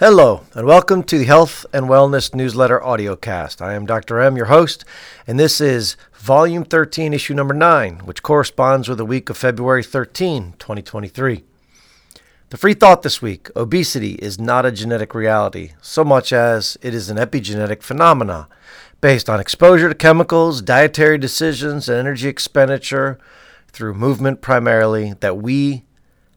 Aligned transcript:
Hello, 0.00 0.42
and 0.54 0.64
welcome 0.64 1.02
to 1.02 1.18
the 1.18 1.24
Health 1.24 1.66
and 1.72 1.86
Wellness 1.86 2.32
Newsletter 2.32 2.78
Audiocast. 2.78 3.60
I 3.60 3.74
am 3.74 3.84
Dr. 3.84 4.20
M, 4.20 4.36
your 4.36 4.46
host, 4.46 4.84
and 5.26 5.40
this 5.40 5.60
is 5.60 5.96
Volume 6.12 6.62
13, 6.62 7.12
Issue 7.12 7.34
Number 7.34 7.52
9, 7.52 8.02
which 8.04 8.22
corresponds 8.22 8.88
with 8.88 8.98
the 8.98 9.04
week 9.04 9.28
of 9.28 9.36
February 9.36 9.82
13, 9.82 10.54
2023. 10.56 11.42
The 12.50 12.56
free 12.56 12.74
thought 12.74 13.02
this 13.02 13.20
week 13.20 13.50
obesity 13.56 14.12
is 14.12 14.38
not 14.38 14.64
a 14.64 14.70
genetic 14.70 15.16
reality, 15.16 15.72
so 15.82 16.04
much 16.04 16.32
as 16.32 16.78
it 16.80 16.94
is 16.94 17.10
an 17.10 17.16
epigenetic 17.16 17.82
phenomena 17.82 18.46
based 19.00 19.28
on 19.28 19.40
exposure 19.40 19.88
to 19.88 19.96
chemicals, 19.96 20.62
dietary 20.62 21.18
decisions, 21.18 21.88
and 21.88 21.98
energy 21.98 22.28
expenditure 22.28 23.18
through 23.66 23.94
movement 23.94 24.42
primarily 24.42 25.14
that 25.14 25.38
we 25.38 25.82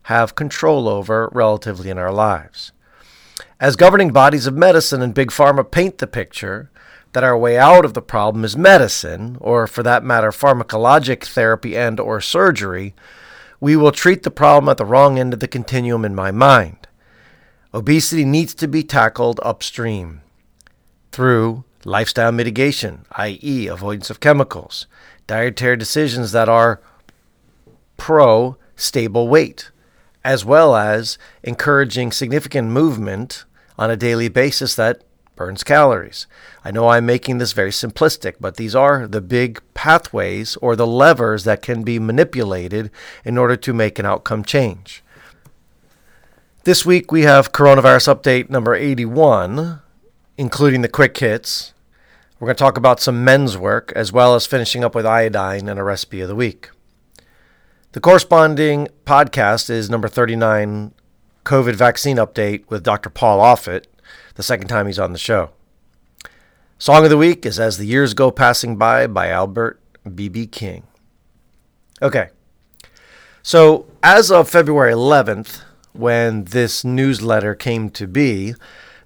have 0.06 0.34
control 0.34 0.88
over 0.90 1.30
relatively 1.32 1.92
in 1.92 2.00
our 2.00 2.12
lives. 2.12 2.72
As 3.62 3.76
governing 3.76 4.10
bodies 4.10 4.48
of 4.48 4.56
medicine 4.56 5.04
and 5.04 5.14
big 5.14 5.30
pharma 5.30 5.70
paint 5.70 6.00
the 6.00 6.08
picture 6.08 6.72
that 7.14 7.24
our 7.24 7.38
way 7.38 7.60
out 7.60 7.86
of 7.86 7.94
the 7.94 8.02
problem 8.02 8.44
is 8.44 8.58
medicine, 8.58 9.38
or 9.40 9.68
for 9.68 9.84
that 9.84 10.04
matter, 10.04 10.32
pharmacologic 10.32 11.24
therapy 11.24 11.78
and 11.78 12.00
or 12.00 12.20
surgery, 12.22 12.96
we 13.60 13.76
will 13.76 13.92
treat 13.92 14.24
the 14.24 14.32
problem 14.32 14.68
at 14.68 14.78
the 14.78 14.86
wrong 14.86 15.20
end 15.20 15.32
of 15.32 15.42
the 15.42 15.48
continuum 15.48 16.04
in 16.04 16.16
my 16.16 16.32
mind. 16.32 16.88
Obesity 17.72 18.26
needs 18.26 18.56
to 18.56 18.68
be 18.68 18.82
tackled 18.82 19.40
upstream 19.44 20.22
through 21.12 21.64
lifestyle 21.86 22.32
mitigation, 22.32 23.06
i.e., 23.12 23.68
avoidance 23.68 24.10
of 24.10 24.20
chemicals, 24.20 24.88
dietary 25.28 25.78
decisions 25.78 26.32
that 26.32 26.50
are 26.50 26.82
pro 27.98 28.58
stable 28.76 29.28
weight, 29.28 29.70
as 30.24 30.44
well 30.44 30.76
as 30.76 31.20
encouraging 31.44 32.12
significant 32.12 32.68
movement 32.68 33.46
on 33.82 33.90
a 33.90 33.98
daily 33.98 34.30
basis 34.30 34.76
that 34.76 35.02
burns 35.36 35.64
calories. 35.64 36.28
I 36.64 36.70
know 36.70 36.90
I'm 36.90 37.08
making 37.08 37.40
this 37.40 37.52
very 37.52 37.72
simplistic, 37.72 38.36
but 38.40 38.58
these 38.58 38.76
are 38.76 39.08
the 39.08 39.22
big 39.22 39.60
pathways 39.74 40.56
or 40.58 40.76
the 40.76 40.86
levers 40.86 41.46
that 41.46 41.64
can 41.64 41.82
be 41.82 41.98
manipulated 41.98 42.92
in 43.26 43.40
order 43.40 43.56
to 43.56 43.74
make 43.74 43.98
an 43.98 44.06
outcome 44.06 44.46
change. 44.46 45.04
This 46.64 46.86
week 46.86 47.12
we 47.12 47.24
have 47.24 47.54
coronavirus 47.54 48.16
update 48.16 48.52
number 48.52 48.76
81, 48.76 49.82
including 50.38 50.84
the 50.84 50.88
quick 50.88 51.18
hits. 51.18 51.74
We're 52.40 52.46
going 52.50 52.58
to 52.58 52.64
talk 52.64 52.78
about 52.78 53.00
some 53.00 53.24
men's 53.24 53.58
work 53.58 53.92
as 53.96 54.14
well 54.14 54.36
as 54.36 54.46
finishing 54.46 54.84
up 54.84 54.94
with 54.94 55.08
iodine 55.08 55.68
and 55.68 55.80
a 55.80 55.84
recipe 55.84 56.22
of 56.22 56.28
the 56.28 56.36
week. 56.36 56.70
The 57.94 58.00
corresponding 58.00 58.90
podcast 59.08 59.72
is 59.72 59.90
number 59.90 60.08
39 60.08 60.94
COVID 61.46 61.76
vaccine 61.76 62.18
update 62.18 62.64
with 62.70 62.84
Dr. 62.84 63.10
Paul 63.10 63.40
Offit, 63.40 63.86
the 64.36 64.44
second 64.44 64.68
time 64.68 64.88
he's 64.88 65.00
on 65.00 65.14
the 65.14 65.20
show. 65.20 65.52
Song 66.78 67.04
of 67.04 67.10
the 67.10 67.18
week 67.18 67.46
is 67.46 67.60
As 67.60 67.78
the 67.78 67.86
Years 67.86 68.14
Go 68.14 68.32
Passing 68.32 68.76
By 68.76 69.08
by 69.08 69.30
Albert 69.30 69.80
B.B. 70.16 70.48
King. 70.48 70.84
Okay. 72.02 72.30
So, 73.44 73.86
as 74.02 74.32
of 74.32 74.50
February 74.50 74.94
11th, 74.94 75.62
when 75.94 76.46
this 76.46 76.84
newsletter 76.84 77.54
came 77.54 77.90
to 77.92 78.08
be, 78.08 78.56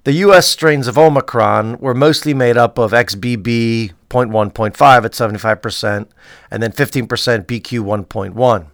the 0.04 0.14
US 0.14 0.48
strains 0.48 0.88
of 0.88 0.98
Omicron 0.98 1.80
were 1.80 1.94
mostly 1.94 2.34
made 2.34 2.58
up 2.58 2.78
of 2.78 2.92
XBB 2.92 3.94
XBB.1.5 4.16 5.06
at 5.06 5.12
75% 5.12 6.08
and 6.52 6.64
then 6.64 6.72
15% 6.72 7.08
BQ 7.46 8.06
1.1. 8.06 8.68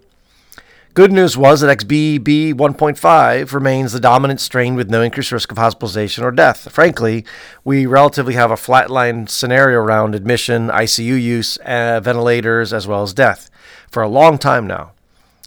Good 0.94 1.14
news 1.14 1.38
was 1.38 1.62
that 1.62 1.78
XBB 1.78 2.54
1.5 2.54 3.54
remains 3.54 3.94
the 3.94 4.00
dominant 4.02 4.42
strain 4.42 4.76
with 4.76 4.90
no 4.90 5.02
increased 5.02 5.32
risk 5.32 5.50
of 5.50 5.58
hospitalization 5.58 6.26
or 6.26 6.32
death. 6.32 6.70
Frankly, 6.70 7.24
we 7.64 7.86
relatively 7.86 8.34
have 8.34 8.52
a 8.52 8.56
flatline 8.56 9.30
scenario 9.30 9.80
around 9.80 10.16
admission, 10.16 10.68
ICU 10.68 11.22
use, 11.22 11.56
uh, 11.60 12.02
ventilators, 12.04 12.74
as 12.74 12.88
well 12.88 13.04
as 13.04 13.14
death 13.14 13.50
for 13.90 14.04
a 14.04 14.10
long 14.10 14.38
time 14.38 14.68
now. 14.68 14.92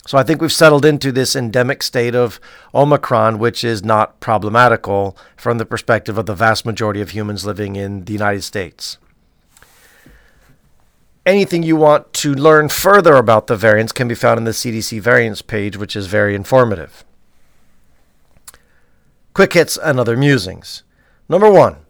So 0.07 0.17
I 0.17 0.23
think 0.23 0.41
we've 0.41 0.51
settled 0.51 0.87
into 0.87 1.13
this 1.13 1.37
endemic 1.37 1.83
state 1.83 2.15
of 2.15 2.41
Omicron, 2.75 3.39
which 3.39 3.65
is 3.65 3.85
not 3.85 4.21
problematical 4.21 5.15
from 5.37 5.59
the 5.59 5.67
perspective 5.67 6.17
of 6.17 6.25
the 6.25 6.35
vast 6.35 6.65
majority 6.65 7.03
of 7.03 7.11
humans 7.11 7.45
living 7.45 7.77
in 7.77 8.07
the 8.07 8.15
United 8.15 8.45
States 8.45 8.97
anything 11.27 11.63
you 11.63 11.77
want 11.77 12.13
to 12.15 12.35
learn 12.35 12.69
further 12.69 13.15
about 13.15 13.47
the 13.47 13.57
variants 13.57 13.93
can 13.93 14.09
be 14.09 14.15
found 14.15 14.39
in 14.39 14.45
the 14.45 14.51
CDC 14.51 15.01
variants 15.01 15.43
page, 15.43 15.77
which 15.77 15.97
is 15.97 16.07
very 16.07 16.35
informative. 16.35 17.05
Quick 19.33 19.53
hits 19.55 19.77
and 19.77 19.99
other 19.99 20.17
musings. 20.17 20.83
Number 21.29 21.51
one, 21.51 21.84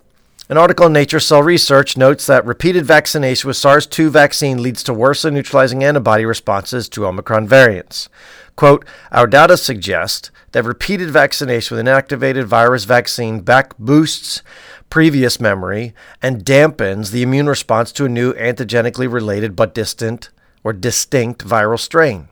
an 0.48 0.58
article 0.58 0.86
in 0.86 0.92
Nature 0.92 1.20
Cell 1.20 1.42
Research 1.42 1.96
notes 1.96 2.26
that 2.26 2.44
repeated 2.44 2.84
vaccination 2.84 3.48
with 3.48 3.56
SARS 3.56 3.86
2 3.86 4.10
vaccine 4.10 4.62
leads 4.62 4.82
to 4.82 4.92
worse 4.92 5.24
neutralizing 5.24 5.82
antibody 5.82 6.26
responses 6.26 6.86
to 6.90 7.06
Omicron 7.06 7.48
variants. 7.48 8.10
Quote, 8.54 8.84
Our 9.10 9.26
data 9.26 9.56
suggest 9.56 10.30
that 10.52 10.64
repeated 10.64 11.10
vaccination 11.10 11.76
with 11.76 11.86
inactivated 11.86 12.44
virus 12.44 12.84
vaccine 12.84 13.40
back 13.40 13.76
boosts 13.78 14.42
previous 14.90 15.40
memory 15.40 15.94
and 16.20 16.44
dampens 16.44 17.10
the 17.10 17.22
immune 17.22 17.48
response 17.48 17.90
to 17.92 18.04
a 18.04 18.08
new 18.10 18.34
antigenically 18.34 19.10
related 19.10 19.56
but 19.56 19.74
distant 19.74 20.28
or 20.62 20.74
distinct 20.74 21.46
viral 21.46 21.80
strain. 21.80 22.28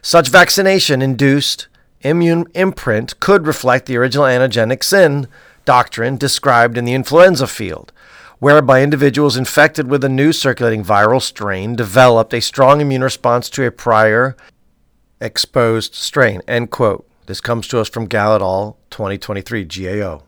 Such 0.00 0.28
vaccination 0.28 1.02
induced 1.02 1.68
immune 2.00 2.46
imprint 2.54 3.20
could 3.20 3.46
reflect 3.46 3.86
the 3.86 3.96
original 3.96 4.24
antigenic 4.24 4.82
sin 4.82 5.28
doctrine 5.68 6.16
described 6.16 6.78
in 6.78 6.86
the 6.86 6.94
influenza 6.94 7.46
field, 7.46 7.92
whereby 8.38 8.82
individuals 8.82 9.36
infected 9.36 9.86
with 9.86 10.02
a 10.02 10.08
new 10.08 10.32
circulating 10.32 10.82
viral 10.82 11.20
strain 11.20 11.76
developed 11.76 12.32
a 12.32 12.40
strong 12.40 12.80
immune 12.80 13.04
response 13.04 13.50
to 13.50 13.66
a 13.66 13.70
prior 13.70 14.34
exposed 15.20 15.94
strain. 15.94 16.40
End 16.48 16.70
quote. 16.70 17.06
This 17.26 17.42
comes 17.42 17.68
to 17.68 17.80
us 17.80 17.90
from 17.90 18.06
Gao 18.06 18.38
2023 18.88 19.64
GAO. 19.64 20.22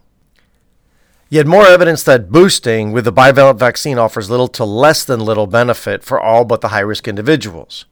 Yet 1.30 1.46
more 1.46 1.66
evidence 1.66 2.02
that 2.02 2.30
boosting 2.30 2.92
with 2.92 3.06
the 3.06 3.12
bivalent 3.12 3.58
vaccine 3.58 3.96
offers 3.96 4.28
little 4.28 4.48
to 4.48 4.64
less 4.66 5.04
than 5.04 5.20
little 5.20 5.46
benefit 5.46 6.04
for 6.04 6.20
all 6.20 6.44
but 6.44 6.60
the 6.60 6.68
high 6.68 6.80
risk 6.80 7.08
individuals. 7.08 7.86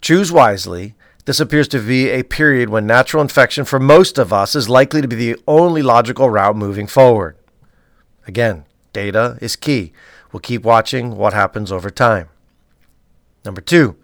Choose 0.00 0.32
wisely. 0.32 0.94
This 1.26 1.40
appears 1.40 1.68
to 1.68 1.80
be 1.80 2.08
a 2.08 2.22
period 2.22 2.70
when 2.70 2.86
natural 2.86 3.22
infection 3.22 3.64
for 3.64 3.78
most 3.78 4.18
of 4.18 4.32
us 4.32 4.54
is 4.54 4.68
likely 4.68 5.02
to 5.02 5.08
be 5.08 5.16
the 5.16 5.36
only 5.46 5.82
logical 5.82 6.30
route 6.30 6.56
moving 6.56 6.86
forward. 6.86 7.36
Again, 8.26 8.64
data 8.92 9.36
is 9.40 9.56
key. 9.56 9.92
We'll 10.32 10.40
keep 10.40 10.62
watching 10.62 11.16
what 11.16 11.32
happens 11.32 11.70
over 11.70 11.90
time. 11.90 12.28
Number 13.44 13.60
two, 13.60 13.96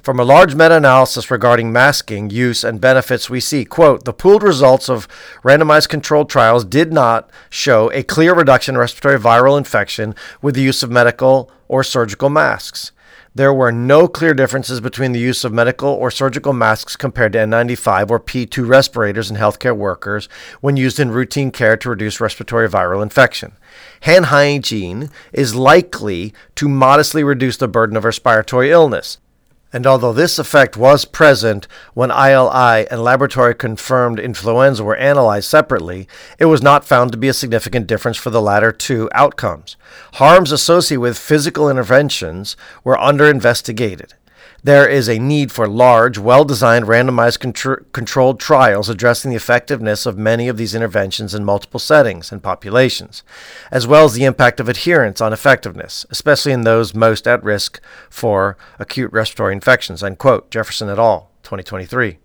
from 0.00 0.18
a 0.18 0.24
large 0.24 0.54
meta-analysis 0.54 1.30
regarding 1.30 1.72
masking 1.72 2.30
use 2.30 2.64
and 2.64 2.80
benefits, 2.80 3.28
we 3.28 3.40
see, 3.40 3.64
quote, 3.64 4.04
the 4.04 4.12
pooled 4.12 4.42
results 4.42 4.88
of 4.88 5.08
randomized 5.42 5.88
controlled 5.88 6.30
trials 6.30 6.64
did 6.64 6.92
not 6.92 7.30
show 7.50 7.90
a 7.92 8.02
clear 8.02 8.32
reduction 8.34 8.74
in 8.74 8.78
respiratory 8.78 9.18
viral 9.18 9.58
infection 9.58 10.14
with 10.40 10.54
the 10.54 10.62
use 10.62 10.82
of 10.82 10.90
medical 10.90 11.50
or 11.66 11.84
surgical 11.84 12.30
masks. 12.30 12.92
There 13.38 13.54
were 13.54 13.70
no 13.70 14.08
clear 14.08 14.34
differences 14.34 14.80
between 14.80 15.12
the 15.12 15.20
use 15.20 15.44
of 15.44 15.52
medical 15.52 15.90
or 15.90 16.10
surgical 16.10 16.52
masks 16.52 16.96
compared 16.96 17.34
to 17.34 17.38
N95 17.38 18.10
or 18.10 18.18
P2 18.18 18.68
respirators 18.68 19.30
in 19.30 19.36
healthcare 19.36 19.76
workers 19.76 20.28
when 20.60 20.76
used 20.76 20.98
in 20.98 21.12
routine 21.12 21.52
care 21.52 21.76
to 21.76 21.90
reduce 21.90 22.20
respiratory 22.20 22.68
viral 22.68 23.00
infection. 23.00 23.52
Hand 24.00 24.24
hygiene 24.24 25.10
is 25.32 25.54
likely 25.54 26.34
to 26.56 26.68
modestly 26.68 27.22
reduce 27.22 27.56
the 27.56 27.68
burden 27.68 27.96
of 27.96 28.02
respiratory 28.02 28.72
illness. 28.72 29.18
And 29.72 29.86
although 29.86 30.14
this 30.14 30.38
effect 30.38 30.78
was 30.78 31.04
present 31.04 31.66
when 31.92 32.10
ILI 32.10 32.86
and 32.90 33.02
laboratory 33.02 33.54
confirmed 33.54 34.18
influenza 34.18 34.82
were 34.82 34.96
analyzed 34.96 35.48
separately, 35.48 36.08
it 36.38 36.46
was 36.46 36.62
not 36.62 36.86
found 36.86 37.12
to 37.12 37.18
be 37.18 37.28
a 37.28 37.34
significant 37.34 37.86
difference 37.86 38.16
for 38.16 38.30
the 38.30 38.40
latter 38.40 38.72
two 38.72 39.10
outcomes. 39.12 39.76
Harms 40.14 40.52
associated 40.52 41.00
with 41.00 41.18
physical 41.18 41.68
interventions 41.68 42.56
were 42.82 42.98
under 42.98 43.28
investigated. 43.28 44.14
There 44.64 44.88
is 44.88 45.08
a 45.08 45.20
need 45.20 45.52
for 45.52 45.68
large, 45.68 46.18
well 46.18 46.44
designed, 46.44 46.86
randomized 46.86 47.38
contr- 47.38 47.84
controlled 47.92 48.40
trials 48.40 48.88
addressing 48.88 49.30
the 49.30 49.36
effectiveness 49.36 50.04
of 50.04 50.18
many 50.18 50.48
of 50.48 50.56
these 50.56 50.74
interventions 50.74 51.32
in 51.32 51.44
multiple 51.44 51.78
settings 51.78 52.32
and 52.32 52.42
populations, 52.42 53.22
as 53.70 53.86
well 53.86 54.04
as 54.04 54.14
the 54.14 54.24
impact 54.24 54.58
of 54.58 54.68
adherence 54.68 55.20
on 55.20 55.32
effectiveness, 55.32 56.04
especially 56.10 56.50
in 56.50 56.62
those 56.62 56.92
most 56.92 57.28
at 57.28 57.42
risk 57.44 57.80
for 58.10 58.56
acute 58.80 59.12
respiratory 59.12 59.54
infections. 59.54 60.02
End 60.02 60.18
quote. 60.18 60.50
Jefferson 60.50 60.88
et 60.88 60.98
al., 60.98 61.30
2023. 61.44 62.18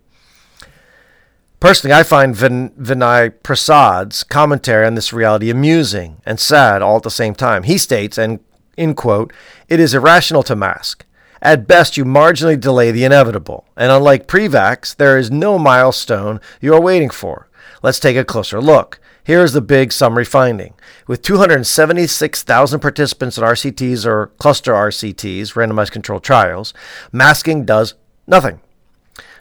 Personally, 1.60 1.94
I 1.94 2.02
find 2.02 2.36
Vin- 2.36 2.72
Vinay 2.72 3.32
Prasad's 3.44 4.24
commentary 4.24 4.84
on 4.84 4.96
this 4.96 5.12
reality 5.12 5.50
amusing 5.50 6.20
and 6.26 6.40
sad 6.40 6.82
all 6.82 6.96
at 6.96 7.04
the 7.04 7.10
same 7.10 7.34
time. 7.34 7.62
He 7.62 7.78
states, 7.78 8.18
and 8.18 8.40
in 8.76 8.94
quote, 8.94 9.32
it 9.68 9.78
is 9.78 9.94
irrational 9.94 10.42
to 10.42 10.56
mask. 10.56 11.06
At 11.44 11.68
best, 11.68 11.98
you 11.98 12.06
marginally 12.06 12.58
delay 12.58 12.90
the 12.90 13.04
inevitable. 13.04 13.66
And 13.76 13.92
unlike 13.92 14.26
Prevax, 14.26 14.96
there 14.96 15.18
is 15.18 15.30
no 15.30 15.58
milestone 15.58 16.40
you 16.58 16.72
are 16.72 16.80
waiting 16.80 17.10
for. 17.10 17.48
Let's 17.82 18.00
take 18.00 18.16
a 18.16 18.24
closer 18.24 18.62
look. 18.62 18.98
Here 19.24 19.42
is 19.42 19.52
the 19.52 19.60
big 19.60 19.92
summary 19.92 20.24
finding. 20.24 20.72
With 21.06 21.20
276,000 21.20 22.80
participants 22.80 23.36
in 23.36 23.44
RCTs 23.44 24.06
or 24.06 24.28
cluster 24.38 24.72
RCTs, 24.72 25.52
randomized 25.52 25.90
controlled 25.92 26.24
trials, 26.24 26.72
masking 27.12 27.66
does 27.66 27.92
nothing. 28.26 28.60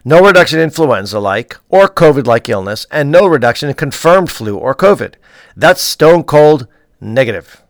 No 0.03 0.25
reduction 0.25 0.59
in 0.59 0.65
influenza 0.65 1.21
like 1.21 1.55
or 1.69 1.87
COVID 1.87 2.27
like 2.27 2.49
illness, 2.49 2.85
and 2.91 3.11
no 3.11 3.25
reduction 3.25 3.69
in 3.69 3.75
confirmed 3.75 4.29
flu 4.29 4.57
or 4.57 4.75
COVID. 4.75 5.13
That's 5.55 5.81
stone 5.81 6.23
cold 6.23 6.67
negative. 6.99 7.63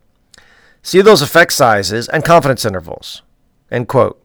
See 0.82 1.02
those 1.02 1.22
effect 1.22 1.54
sizes 1.54 2.10
and 2.10 2.26
confidence 2.26 2.66
intervals. 2.66 3.22
End 3.70 3.88
quote. 3.88 4.23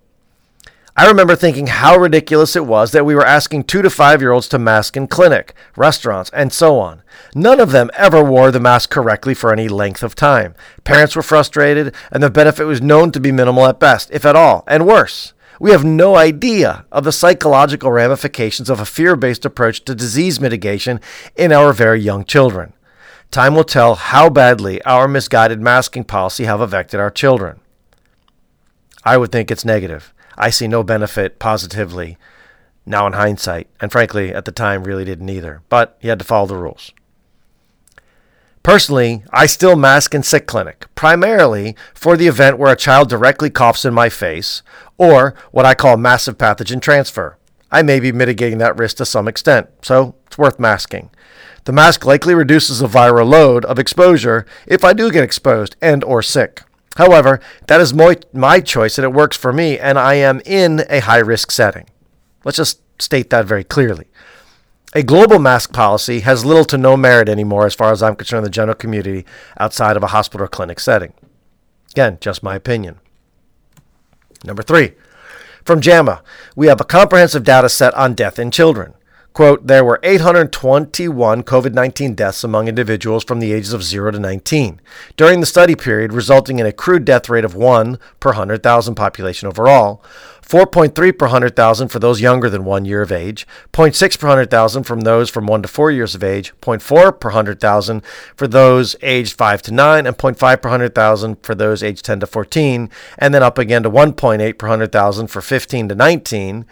I 0.99 1.06
remember 1.06 1.37
thinking 1.37 1.69
how 1.69 1.97
ridiculous 1.97 2.56
it 2.56 2.67
was 2.67 2.91
that 2.91 3.06
we 3.06 3.15
were 3.15 3.25
asking 3.25 3.65
two 3.65 3.83
to 3.83 3.89
five 3.89 4.21
year 4.21 4.33
olds 4.33 4.49
to 4.49 4.59
mask 4.59 4.97
in 4.97 5.06
clinic, 5.06 5.55
restaurants, 5.77 6.29
and 6.31 6.53
so 6.53 6.81
on. 6.81 7.05
None 7.37 7.61
of 7.61 7.71
them 7.71 7.89
ever 7.97 8.21
wore 8.25 8.50
the 8.50 8.59
mask 8.59 8.91
correctly 8.91 9.33
for 9.33 9.53
any 9.53 9.69
length 9.69 10.03
of 10.03 10.17
time. 10.17 10.56
Parents 10.83 11.15
were 11.15 11.23
frustrated, 11.23 11.95
and 12.11 12.21
the 12.21 12.31
benefit 12.31 12.65
was 12.65 12.83
known 12.83 13.12
to 13.12 13.21
be 13.21 13.31
minimal 13.31 13.67
at 13.67 13.79
best, 13.79 14.11
if 14.11 14.27
at 14.27 14.35
all, 14.35 14.65
and 14.67 14.89
worse. 14.89 15.35
We 15.61 15.71
have 15.71 15.85
no 15.85 16.17
idea 16.17 16.85
of 16.91 17.05
the 17.05 17.12
psychological 17.12 17.93
ramifications 17.93 18.69
of 18.69 18.81
a 18.81 18.85
fear 18.85 19.15
based 19.15 19.45
approach 19.45 19.85
to 19.85 19.95
disease 19.95 20.41
mitigation 20.41 21.00
in 21.37 21.53
our 21.53 21.73
very 21.73 22.00
young 22.00 22.25
children. 22.25 22.73
Time 23.31 23.55
will 23.55 23.62
tell 23.62 23.95
how 23.95 24.31
badly 24.31 24.83
our 24.83 25.06
misguided 25.06 25.61
masking 25.61 26.03
policy 26.03 26.43
have 26.43 26.61
affected 26.61 26.99
our 26.99 27.12
children. 27.12 27.61
I 29.05 29.17
would 29.17 29.31
think 29.31 29.53
it's 29.53 29.65
negative. 29.65 30.12
I 30.38 30.50
see 30.50 30.69
no 30.69 30.82
benefit 30.82 31.38
positively 31.38 32.17
now 32.87 33.06
in 33.06 33.12
hindsight, 33.12 33.69
and 33.81 33.93
frankly, 33.93 34.32
at 34.32 34.44
the 34.44 34.52
time, 34.52 34.85
really 34.85 35.05
didn't 35.05 35.29
either. 35.29 35.62
But 35.69 35.99
you 36.00 36.08
had 36.08 36.20
to 36.20 36.25
follow 36.25 36.46
the 36.46 36.56
rules. 36.56 36.93
Personally, 38.62 39.25
I 39.32 39.46
still 39.46 39.76
mask 39.76 40.14
in 40.14 40.23
sick 40.23 40.46
clinic, 40.46 40.87
primarily 40.94 41.76
for 41.94 42.17
the 42.17 42.29
event 42.29 42.58
where 42.58 42.73
a 42.73 42.76
child 42.76 43.08
directly 43.08 43.50
coughs 43.50 43.85
in 43.85 43.94
my 43.94 44.08
face, 44.08 44.62
or 44.96 45.35
what 45.50 45.67
I 45.67 45.75
call 45.75 45.96
massive 45.96 46.38
pathogen 46.38 46.81
transfer. 46.81 47.37
I 47.70 47.82
may 47.82 48.00
be 48.00 48.12
mitigating 48.12 48.58
that 48.58 48.79
risk 48.79 48.96
to 48.99 49.05
some 49.05 49.29
extent, 49.29 49.69
so 49.82 50.14
it's 50.26 50.38
worth 50.38 50.58
masking. 50.58 51.11
The 51.64 51.73
mask 51.73 52.05
likely 52.06 52.35
reduces 52.35 52.79
the 52.79 52.88
viral 52.88 53.29
load 53.29 53.64
of 53.67 53.79
exposure 53.79 54.46
if 54.67 54.85
I 54.85 54.93
do 54.93 55.11
get 55.11 55.25
exposed 55.25 55.76
and 55.82 56.02
or 56.05 56.23
sick. 56.23 56.62
However, 56.99 57.39
that 57.69 57.81
is 57.81 57.95
my, 57.95 58.17
my 58.33 58.59
choice 58.59 58.99
and 58.99 59.05
it 59.05 59.12
works 59.12 59.37
for 59.37 59.53
me, 59.53 59.79
and 59.79 59.97
I 59.97 60.15
am 60.15 60.43
in 60.45 60.85
a 60.91 60.99
high 60.99 61.21
risk 61.21 61.53
setting. 61.53 61.87
Let's 62.45 62.56
just 62.56 62.81
state 63.00 63.31
that 63.31 63.47
very 63.47 63.62
clearly. 63.62 64.09
A 64.95 65.05
global 65.05 65.39
mask 65.39 65.73
policy 65.73 66.21
has 66.21 66.45
little 66.45 66.65
to 66.65 66.77
no 66.77 66.97
merit 66.97 67.29
anymore, 67.29 67.67
as 67.67 67.75
far 67.77 67.93
as 67.93 68.03
I'm 68.03 68.17
concerned, 68.17 68.39
in 68.39 68.45
the 68.45 68.50
general 68.50 68.75
community 68.75 69.25
outside 69.61 69.97
of 69.97 70.03
a 70.03 70.09
hospital 70.09 70.45
or 70.45 70.49
clinic 70.49 70.81
setting. 70.81 71.12
Again, 71.93 72.19
just 72.21 72.43
my 72.43 72.56
opinion. 72.56 72.99
Number 74.43 74.65
three, 74.65 74.95
from 75.65 75.81
JAMA, 75.81 76.21
we 76.56 76.67
have 76.67 76.81
a 76.81 76.85
comprehensive 76.85 77.45
data 77.45 77.69
set 77.69 77.95
on 77.95 78.15
death 78.15 78.41
in 78.41 78.50
children. 78.50 78.95
Quote, 79.38 79.69
there 79.69 79.85
were 79.85 80.00
821 80.02 81.44
COVID 81.44 81.73
19 81.73 82.14
deaths 82.17 82.43
among 82.43 82.67
individuals 82.67 83.23
from 83.23 83.38
the 83.38 83.52
ages 83.52 83.73
of 83.73 83.85
0 83.85 84.11
to 84.11 84.19
19 84.19 84.81
during 85.17 85.38
the 85.38 85.46
study 85.46 85.76
period, 85.76 86.12
resulting 86.12 86.58
in 86.58 86.67
a 86.67 86.73
crude 86.73 87.05
death 87.05 87.29
rate 87.29 87.44
of 87.44 87.55
1 87.55 88.00
per 88.19 88.31
100,000 88.31 88.96
population 88.96 89.46
overall. 89.46 90.02
4.3 90.43 91.17
per 91.17 91.26
100,000 91.26 91.87
for 91.87 92.00
those 92.00 92.20
younger 92.20 92.50
than 92.50 92.64
one 92.64 92.85
year 92.85 93.00
of 93.00 93.12
age, 93.12 93.46
0.6 93.73 94.19
per 94.19 94.26
100,000 94.26 94.82
from 94.82 95.02
those 95.02 95.31
from 95.31 95.46
1 95.46 95.62
to 95.62 95.69
4 95.69 95.93
years 95.93 96.17
of 96.17 96.25
age, 96.25 96.52
0.4 96.61 97.20
per 97.20 97.29
100,000 97.29 98.05
for 98.35 98.49
those 98.49 98.96
aged 99.02 99.38
5 99.38 99.62
to 99.62 99.73
9, 99.73 100.05
and 100.05 100.19
0.5 100.19 100.61
per 100.61 100.69
100,000 100.69 101.37
for 101.44 101.55
those 101.55 101.85
aged 101.85 102.05
10 102.05 102.19
to 102.19 102.26
14, 102.26 102.90
and 103.19 103.32
then 103.32 103.44
up 103.44 103.56
again 103.56 103.85
to 103.85 103.90
1.8 103.90 104.58
per 104.58 104.67
100,000 104.67 105.29
for 105.29 105.40
15 105.40 105.90
to 105.90 105.94
19. 105.94 106.67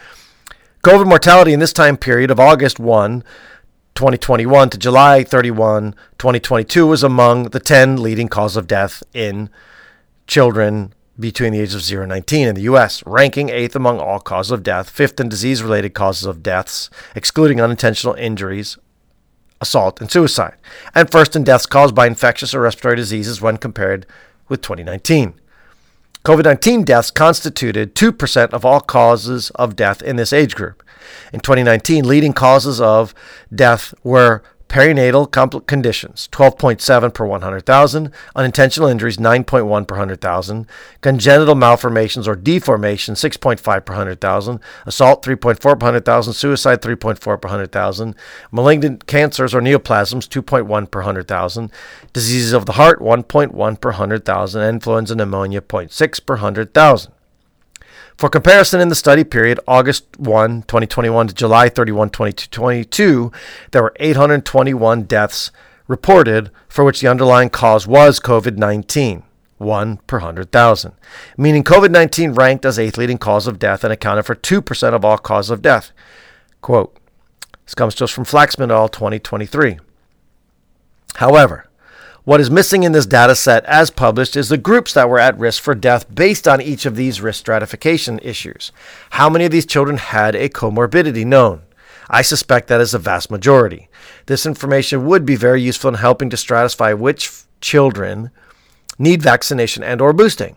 COVID 0.86 1.08
mortality 1.08 1.52
in 1.52 1.58
this 1.58 1.72
time 1.72 1.96
period 1.96 2.30
of 2.30 2.38
August 2.38 2.78
1, 2.78 3.24
2021 3.96 4.70
to 4.70 4.78
July 4.78 5.24
31, 5.24 5.96
2022 6.16 6.86
was 6.86 7.02
among 7.02 7.48
the 7.48 7.58
10 7.58 8.00
leading 8.00 8.28
causes 8.28 8.56
of 8.56 8.68
death 8.68 9.02
in 9.12 9.50
children 10.28 10.94
between 11.18 11.52
the 11.52 11.58
ages 11.58 11.74
of 11.74 11.82
0 11.82 12.04
and 12.04 12.10
19 12.10 12.46
in 12.46 12.54
the 12.54 12.60
U.S., 12.60 13.02
ranking 13.04 13.48
eighth 13.48 13.74
among 13.74 13.98
all 13.98 14.20
causes 14.20 14.52
of 14.52 14.62
death, 14.62 14.88
fifth 14.88 15.18
in 15.18 15.28
disease 15.28 15.60
related 15.60 15.92
causes 15.92 16.24
of 16.24 16.40
deaths, 16.44 16.88
excluding 17.16 17.60
unintentional 17.60 18.14
injuries, 18.14 18.78
assault, 19.60 20.00
and 20.00 20.08
suicide, 20.08 20.54
and 20.94 21.10
first 21.10 21.34
in 21.34 21.42
deaths 21.42 21.66
caused 21.66 21.96
by 21.96 22.06
infectious 22.06 22.54
or 22.54 22.60
respiratory 22.60 22.94
diseases 22.94 23.40
when 23.42 23.56
compared 23.56 24.06
with 24.48 24.62
2019. 24.62 25.34
COVID 26.26 26.42
19 26.42 26.82
deaths 26.82 27.12
constituted 27.12 27.94
2% 27.94 28.50
of 28.50 28.64
all 28.64 28.80
causes 28.80 29.50
of 29.50 29.76
death 29.76 30.02
in 30.02 30.16
this 30.16 30.32
age 30.32 30.56
group. 30.56 30.82
In 31.32 31.38
2019, 31.38 32.04
leading 32.04 32.32
causes 32.32 32.80
of 32.80 33.14
death 33.54 33.94
were 34.02 34.42
perinatal 34.68 35.66
conditions 35.66 36.28
12.7 36.32 37.14
per 37.14 37.26
100,000, 37.26 38.12
unintentional 38.34 38.88
injuries 38.88 39.16
9.1 39.16 39.86
per 39.86 39.94
100,000, 39.94 40.66
congenital 41.00 41.54
malformations 41.54 42.28
or 42.28 42.36
deformation 42.36 43.14
6.5 43.14 43.84
per 43.84 43.92
100,000, 43.92 44.60
assault 44.86 45.24
3.4 45.24 45.60
per 45.60 45.70
100,000, 45.70 46.32
suicide 46.32 46.82
3.4 46.82 47.20
per 47.20 47.48
100,000, 47.48 48.14
malignant 48.50 49.06
cancers 49.06 49.54
or 49.54 49.60
neoplasms 49.60 50.28
2.1 50.28 50.90
per 50.90 51.00
100,000, 51.00 51.70
diseases 52.12 52.52
of 52.52 52.66
the 52.66 52.72
heart 52.72 53.00
1.1 53.00 53.80
per 53.80 53.90
100,000, 53.90 54.62
influenza 54.62 55.12
and 55.12 55.18
pneumonia 55.18 55.60
0.6 55.60 56.26
per 56.26 56.34
100,000. 56.36 57.12
For 58.16 58.30
comparison, 58.30 58.80
in 58.80 58.88
the 58.88 58.94
study 58.94 59.24
period, 59.24 59.60
August 59.68 60.06
1, 60.18 60.62
2021 60.62 61.28
to 61.28 61.34
July 61.34 61.68
31, 61.68 62.08
2022, 62.08 63.30
there 63.72 63.82
were 63.82 63.92
821 64.00 65.02
deaths 65.02 65.50
reported 65.86 66.50
for 66.66 66.82
which 66.82 67.00
the 67.00 67.08
underlying 67.08 67.50
cause 67.50 67.86
was 67.86 68.18
COVID 68.18 68.56
19, 68.56 69.22
1 69.58 69.96
per 70.06 70.16
100,000, 70.16 70.92
meaning 71.36 71.62
COVID 71.62 71.90
19 71.90 72.32
ranked 72.32 72.64
as 72.64 72.78
eighth 72.78 72.96
leading 72.96 73.18
cause 73.18 73.46
of 73.46 73.58
death 73.58 73.84
and 73.84 73.92
accounted 73.92 74.24
for 74.24 74.34
2% 74.34 74.94
of 74.94 75.04
all 75.04 75.18
causes 75.18 75.50
of 75.50 75.60
death. 75.60 75.92
Quote, 76.62 76.96
this 77.66 77.74
comes 77.74 77.94
to 77.96 78.04
us 78.04 78.10
from 78.10 78.24
Flaxman 78.24 78.70
et 78.70 78.74
al. 78.74 78.88
2023. 78.88 79.78
However, 81.16 81.68
what 82.26 82.40
is 82.40 82.50
missing 82.50 82.82
in 82.82 82.90
this 82.90 83.06
data 83.06 83.36
set 83.36 83.64
as 83.66 83.88
published 83.88 84.36
is 84.36 84.48
the 84.48 84.58
groups 84.58 84.92
that 84.94 85.08
were 85.08 85.20
at 85.20 85.38
risk 85.38 85.62
for 85.62 85.76
death 85.76 86.12
based 86.12 86.48
on 86.48 86.60
each 86.60 86.84
of 86.84 86.96
these 86.96 87.20
risk 87.20 87.38
stratification 87.38 88.18
issues. 88.18 88.72
How 89.10 89.30
many 89.30 89.44
of 89.44 89.52
these 89.52 89.64
children 89.64 89.96
had 89.96 90.34
a 90.34 90.48
comorbidity 90.48 91.24
known? 91.24 91.62
I 92.10 92.22
suspect 92.22 92.66
that 92.66 92.80
is 92.80 92.92
a 92.94 92.98
vast 92.98 93.30
majority. 93.30 93.88
This 94.26 94.44
information 94.44 95.06
would 95.06 95.24
be 95.24 95.36
very 95.36 95.62
useful 95.62 95.86
in 95.86 95.94
helping 95.94 96.28
to 96.30 96.36
stratify 96.36 96.98
which 96.98 97.30
children 97.60 98.32
need 98.98 99.22
vaccination 99.22 99.84
and 99.84 100.00
or 100.00 100.12
boosting. 100.12 100.56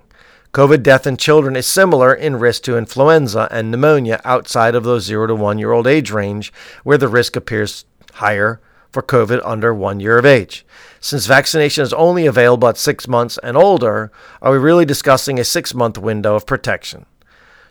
COVID 0.53 0.81
death 0.81 1.05
in 1.05 1.17
children 1.17 1.55
is 1.55 1.67
similar 1.67 2.11
in 2.11 2.37
risk 2.37 2.63
to 2.63 2.79
influenza 2.79 3.47
and 3.51 3.69
pneumonia 3.69 4.21
outside 4.25 4.73
of 4.73 4.85
those 4.85 5.03
0 5.03 5.27
to 5.27 5.35
1 5.35 5.59
year 5.59 5.71
old 5.71 5.85
age 5.85 6.09
range 6.09 6.51
where 6.83 6.97
the 6.97 7.07
risk 7.07 7.35
appears 7.35 7.85
higher 8.13 8.59
for 8.91 9.01
COVID 9.01 9.41
under 9.43 9.73
1 9.73 9.99
year 9.99 10.17
of 10.17 10.25
age. 10.25 10.65
Since 10.99 11.25
vaccination 11.25 11.83
is 11.83 11.93
only 11.93 12.25
available 12.25 12.67
at 12.67 12.77
six 12.77 13.07
months 13.07 13.37
and 13.41 13.55
older, 13.55 14.11
are 14.41 14.51
we 14.51 14.57
really 14.57 14.85
discussing 14.85 15.39
a 15.39 15.43
six 15.43 15.73
month 15.73 15.97
window 15.97 16.35
of 16.35 16.45
protection? 16.45 17.05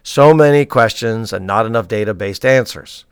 So 0.02 0.32
many 0.32 0.64
questions 0.64 1.32
and 1.32 1.46
not 1.46 1.66
enough 1.66 1.88
data 1.88 2.14
based 2.14 2.46
answers. 2.46 3.04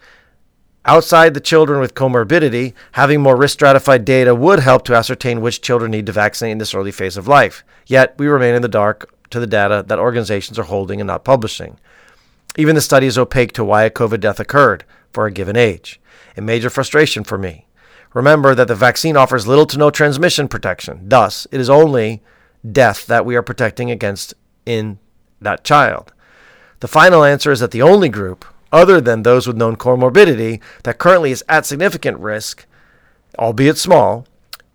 Outside 0.86 1.34
the 1.34 1.40
children 1.40 1.80
with 1.80 1.94
comorbidity, 1.94 2.72
having 2.92 3.20
more 3.20 3.36
risk 3.36 3.54
stratified 3.54 4.04
data 4.04 4.34
would 4.34 4.60
help 4.60 4.84
to 4.84 4.94
ascertain 4.94 5.40
which 5.40 5.60
children 5.60 5.90
need 5.90 6.06
to 6.06 6.12
vaccinate 6.12 6.52
in 6.52 6.58
this 6.58 6.74
early 6.74 6.92
phase 6.92 7.16
of 7.16 7.26
life. 7.26 7.64
Yet, 7.86 8.14
we 8.18 8.28
remain 8.28 8.54
in 8.54 8.62
the 8.62 8.68
dark 8.68 9.12
to 9.30 9.40
the 9.40 9.48
data 9.48 9.84
that 9.88 9.98
organizations 9.98 10.60
are 10.60 10.64
holding 10.64 11.00
and 11.00 11.08
not 11.08 11.24
publishing. 11.24 11.78
Even 12.56 12.76
the 12.76 12.80
study 12.80 13.06
is 13.08 13.18
opaque 13.18 13.52
to 13.54 13.64
why 13.64 13.82
a 13.82 13.90
COVID 13.90 14.20
death 14.20 14.38
occurred 14.38 14.84
for 15.12 15.26
a 15.26 15.32
given 15.32 15.56
age. 15.56 16.00
A 16.36 16.40
major 16.40 16.70
frustration 16.70 17.24
for 17.24 17.36
me. 17.36 17.65
Remember 18.16 18.54
that 18.54 18.66
the 18.66 18.74
vaccine 18.74 19.14
offers 19.14 19.46
little 19.46 19.66
to 19.66 19.76
no 19.76 19.90
transmission 19.90 20.48
protection. 20.48 21.06
Thus, 21.06 21.46
it 21.52 21.60
is 21.60 21.68
only 21.68 22.22
death 22.72 23.06
that 23.08 23.26
we 23.26 23.36
are 23.36 23.42
protecting 23.42 23.90
against 23.90 24.32
in 24.64 24.98
that 25.42 25.64
child. 25.64 26.14
The 26.80 26.88
final 26.88 27.24
answer 27.24 27.52
is 27.52 27.60
that 27.60 27.72
the 27.72 27.82
only 27.82 28.08
group, 28.08 28.46
other 28.72 29.02
than 29.02 29.22
those 29.22 29.46
with 29.46 29.58
known 29.58 29.76
comorbidity, 29.76 30.62
that 30.84 30.96
currently 30.96 31.30
is 31.30 31.44
at 31.46 31.66
significant 31.66 32.18
risk, 32.18 32.64
albeit 33.38 33.76
small, 33.76 34.26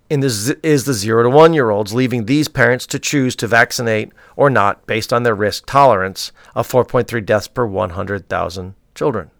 the, 0.07 0.59
is 0.61 0.85
the 0.85 0.93
0 0.93 1.23
to 1.23 1.29
1 1.31 1.55
year 1.55 1.71
olds, 1.71 1.95
leaving 1.95 2.27
these 2.27 2.47
parents 2.47 2.85
to 2.85 2.99
choose 2.99 3.35
to 3.37 3.47
vaccinate 3.47 4.11
or 4.35 4.51
not 4.51 4.85
based 4.85 5.11
on 5.11 5.23
their 5.23 5.33
risk 5.33 5.65
tolerance 5.65 6.31
of 6.53 6.71
4.3 6.71 7.25
deaths 7.25 7.47
per 7.47 7.65
100,000 7.65 8.75
children. 8.93 9.31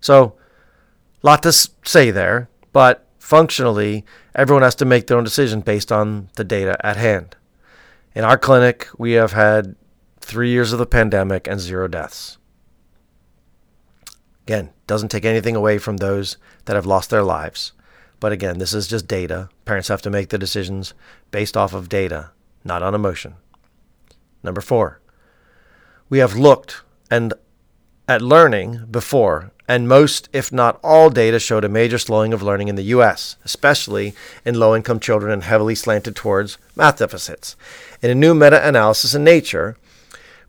So, 0.00 0.38
Lot 1.22 1.42
to 1.42 1.52
say 1.52 2.10
there, 2.10 2.48
but 2.72 3.06
functionally, 3.18 4.04
everyone 4.34 4.62
has 4.62 4.74
to 4.76 4.84
make 4.84 5.06
their 5.06 5.18
own 5.18 5.24
decision 5.24 5.60
based 5.60 5.90
on 5.90 6.28
the 6.36 6.44
data 6.44 6.76
at 6.84 6.96
hand. 6.96 7.36
In 8.14 8.24
our 8.24 8.38
clinic, 8.38 8.88
we 8.96 9.12
have 9.12 9.32
had 9.32 9.76
three 10.20 10.50
years 10.50 10.72
of 10.72 10.78
the 10.78 10.86
pandemic 10.86 11.46
and 11.46 11.60
zero 11.60 11.88
deaths. 11.88 12.38
Again, 14.46 14.70
doesn't 14.86 15.10
take 15.10 15.24
anything 15.24 15.56
away 15.56 15.78
from 15.78 15.98
those 15.98 16.38
that 16.64 16.74
have 16.74 16.86
lost 16.86 17.10
their 17.10 17.22
lives. 17.22 17.72
But 18.20 18.32
again, 18.32 18.58
this 18.58 18.72
is 18.72 18.88
just 18.88 19.06
data. 19.06 19.48
Parents 19.64 19.88
have 19.88 20.02
to 20.02 20.10
make 20.10 20.30
the 20.30 20.38
decisions 20.38 20.94
based 21.30 21.56
off 21.56 21.74
of 21.74 21.88
data, 21.88 22.30
not 22.64 22.82
on 22.82 22.94
emotion. 22.94 23.34
Number 24.42 24.60
four, 24.60 25.00
we 26.08 26.18
have 26.18 26.36
looked 26.36 26.82
and 27.10 27.34
at 28.08 28.22
learning 28.22 28.86
before, 28.90 29.52
and 29.68 29.86
most, 29.86 30.30
if 30.32 30.50
not 30.50 30.80
all, 30.82 31.10
data 31.10 31.38
showed 31.38 31.62
a 31.62 31.68
major 31.68 31.98
slowing 31.98 32.32
of 32.32 32.42
learning 32.42 32.68
in 32.68 32.74
the 32.74 32.84
U.S., 32.84 33.36
especially 33.44 34.14
in 34.44 34.58
low 34.58 34.74
income 34.74 34.98
children 34.98 35.30
and 35.30 35.44
heavily 35.44 35.74
slanted 35.74 36.16
towards 36.16 36.56
math 36.74 36.98
deficits. 36.98 37.54
In 38.00 38.10
a 38.10 38.14
new 38.14 38.34
meta 38.34 38.66
analysis 38.66 39.14
in 39.14 39.24
Nature, 39.24 39.76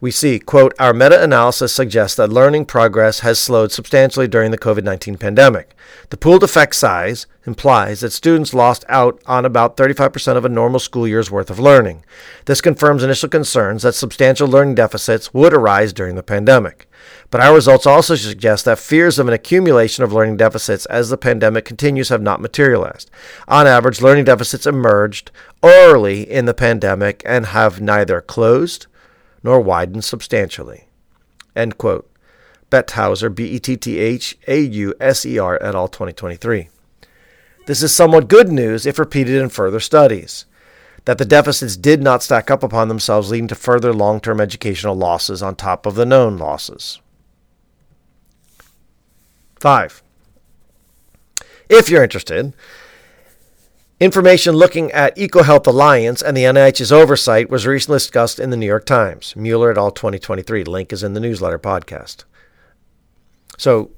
we 0.01 0.11
see, 0.11 0.39
quote, 0.39 0.73
our 0.79 0.93
meta 0.93 1.21
analysis 1.21 1.73
suggests 1.73 2.15
that 2.15 2.31
learning 2.31 2.63
progress 2.63 3.19
has 3.19 3.38
slowed 3.38 3.73
substantially 3.73 4.29
during 4.29 4.51
the 4.51 4.57
COVID 4.57 4.85
19 4.85 5.17
pandemic. 5.17 5.75
The 6.09 6.15
pooled 6.15 6.43
effect 6.43 6.75
size 6.75 7.27
implies 7.45 7.99
that 7.99 8.11
students 8.11 8.53
lost 8.53 8.85
out 8.88 9.21
on 9.25 9.43
about 9.43 9.75
35% 9.75 10.38
of 10.38 10.45
a 10.45 10.49
normal 10.49 10.79
school 10.79 11.05
year's 11.05 11.29
worth 11.29 11.49
of 11.49 11.59
learning. 11.59 12.05
This 12.45 12.61
confirms 12.61 13.03
initial 13.03 13.27
concerns 13.27 13.83
that 13.83 13.93
substantial 13.93 14.47
learning 14.47 14.75
deficits 14.75 15.33
would 15.33 15.53
arise 15.53 15.91
during 15.91 16.15
the 16.15 16.23
pandemic. 16.23 16.88
But 17.31 17.41
our 17.41 17.53
results 17.53 17.85
also 17.85 18.15
suggest 18.15 18.65
that 18.65 18.79
fears 18.79 19.19
of 19.19 19.27
an 19.27 19.33
accumulation 19.33 20.03
of 20.03 20.11
learning 20.11 20.37
deficits 20.37 20.85
as 20.87 21.09
the 21.09 21.17
pandemic 21.17 21.65
continues 21.65 22.09
have 22.09 22.21
not 22.21 22.41
materialized. 22.41 23.11
On 23.47 23.67
average, 23.67 24.01
learning 24.01 24.25
deficits 24.25 24.65
emerged 24.65 25.31
early 25.63 26.29
in 26.29 26.45
the 26.45 26.53
pandemic 26.53 27.21
and 27.25 27.47
have 27.47 27.81
neither 27.81 28.21
closed 28.21 28.87
nor 29.43 29.59
widened 29.59 30.03
substantially. 30.03 30.85
End 31.55 31.77
quote. 31.77 32.09
Betthauser, 32.71 33.33
B 33.33 33.45
E 33.45 33.59
T 33.59 33.77
T 33.77 33.97
H 33.97 34.37
A 34.47 34.59
U 34.59 34.93
S 34.99 35.25
E 35.25 35.39
R, 35.39 35.57
et 35.61 35.75
al., 35.75 35.87
2023. 35.87 36.69
This 37.65 37.83
is 37.83 37.93
somewhat 37.93 38.27
good 38.27 38.51
news 38.51 38.85
if 38.85 38.99
repeated 38.99 39.41
in 39.41 39.49
further 39.49 39.79
studies 39.79 40.45
that 41.05 41.17
the 41.17 41.25
deficits 41.25 41.77
did 41.77 42.01
not 42.01 42.23
stack 42.23 42.51
up 42.51 42.63
upon 42.63 42.87
themselves, 42.87 43.31
leading 43.31 43.47
to 43.47 43.55
further 43.55 43.93
long 43.93 44.19
term 44.19 44.39
educational 44.39 44.95
losses 44.95 45.41
on 45.41 45.55
top 45.55 45.85
of 45.85 45.95
the 45.95 46.05
known 46.05 46.37
losses. 46.37 46.99
5. 49.59 50.03
If 51.69 51.89
you're 51.89 52.03
interested, 52.03 52.53
Information 53.99 54.55
looking 54.55 54.93
at 54.93 55.13
EcoHealth 55.17 55.67
Alliance 55.67 56.21
and 56.21 56.35
the 56.35 56.43
NIH's 56.43 56.89
oversight 56.89 57.49
was 57.49 57.67
recently 57.67 57.97
discussed 57.97 58.39
in 58.39 58.49
the 58.49 58.55
New 58.55 58.65
York 58.65 58.85
Times. 58.85 59.35
Mueller 59.35 59.71
et 59.71 59.77
al. 59.77 59.91
2023. 59.91 60.63
Link 60.63 60.93
is 60.93 61.03
in 61.03 61.13
the 61.13 61.19
newsletter 61.19 61.59
podcast. 61.59 62.23
So 63.57 63.91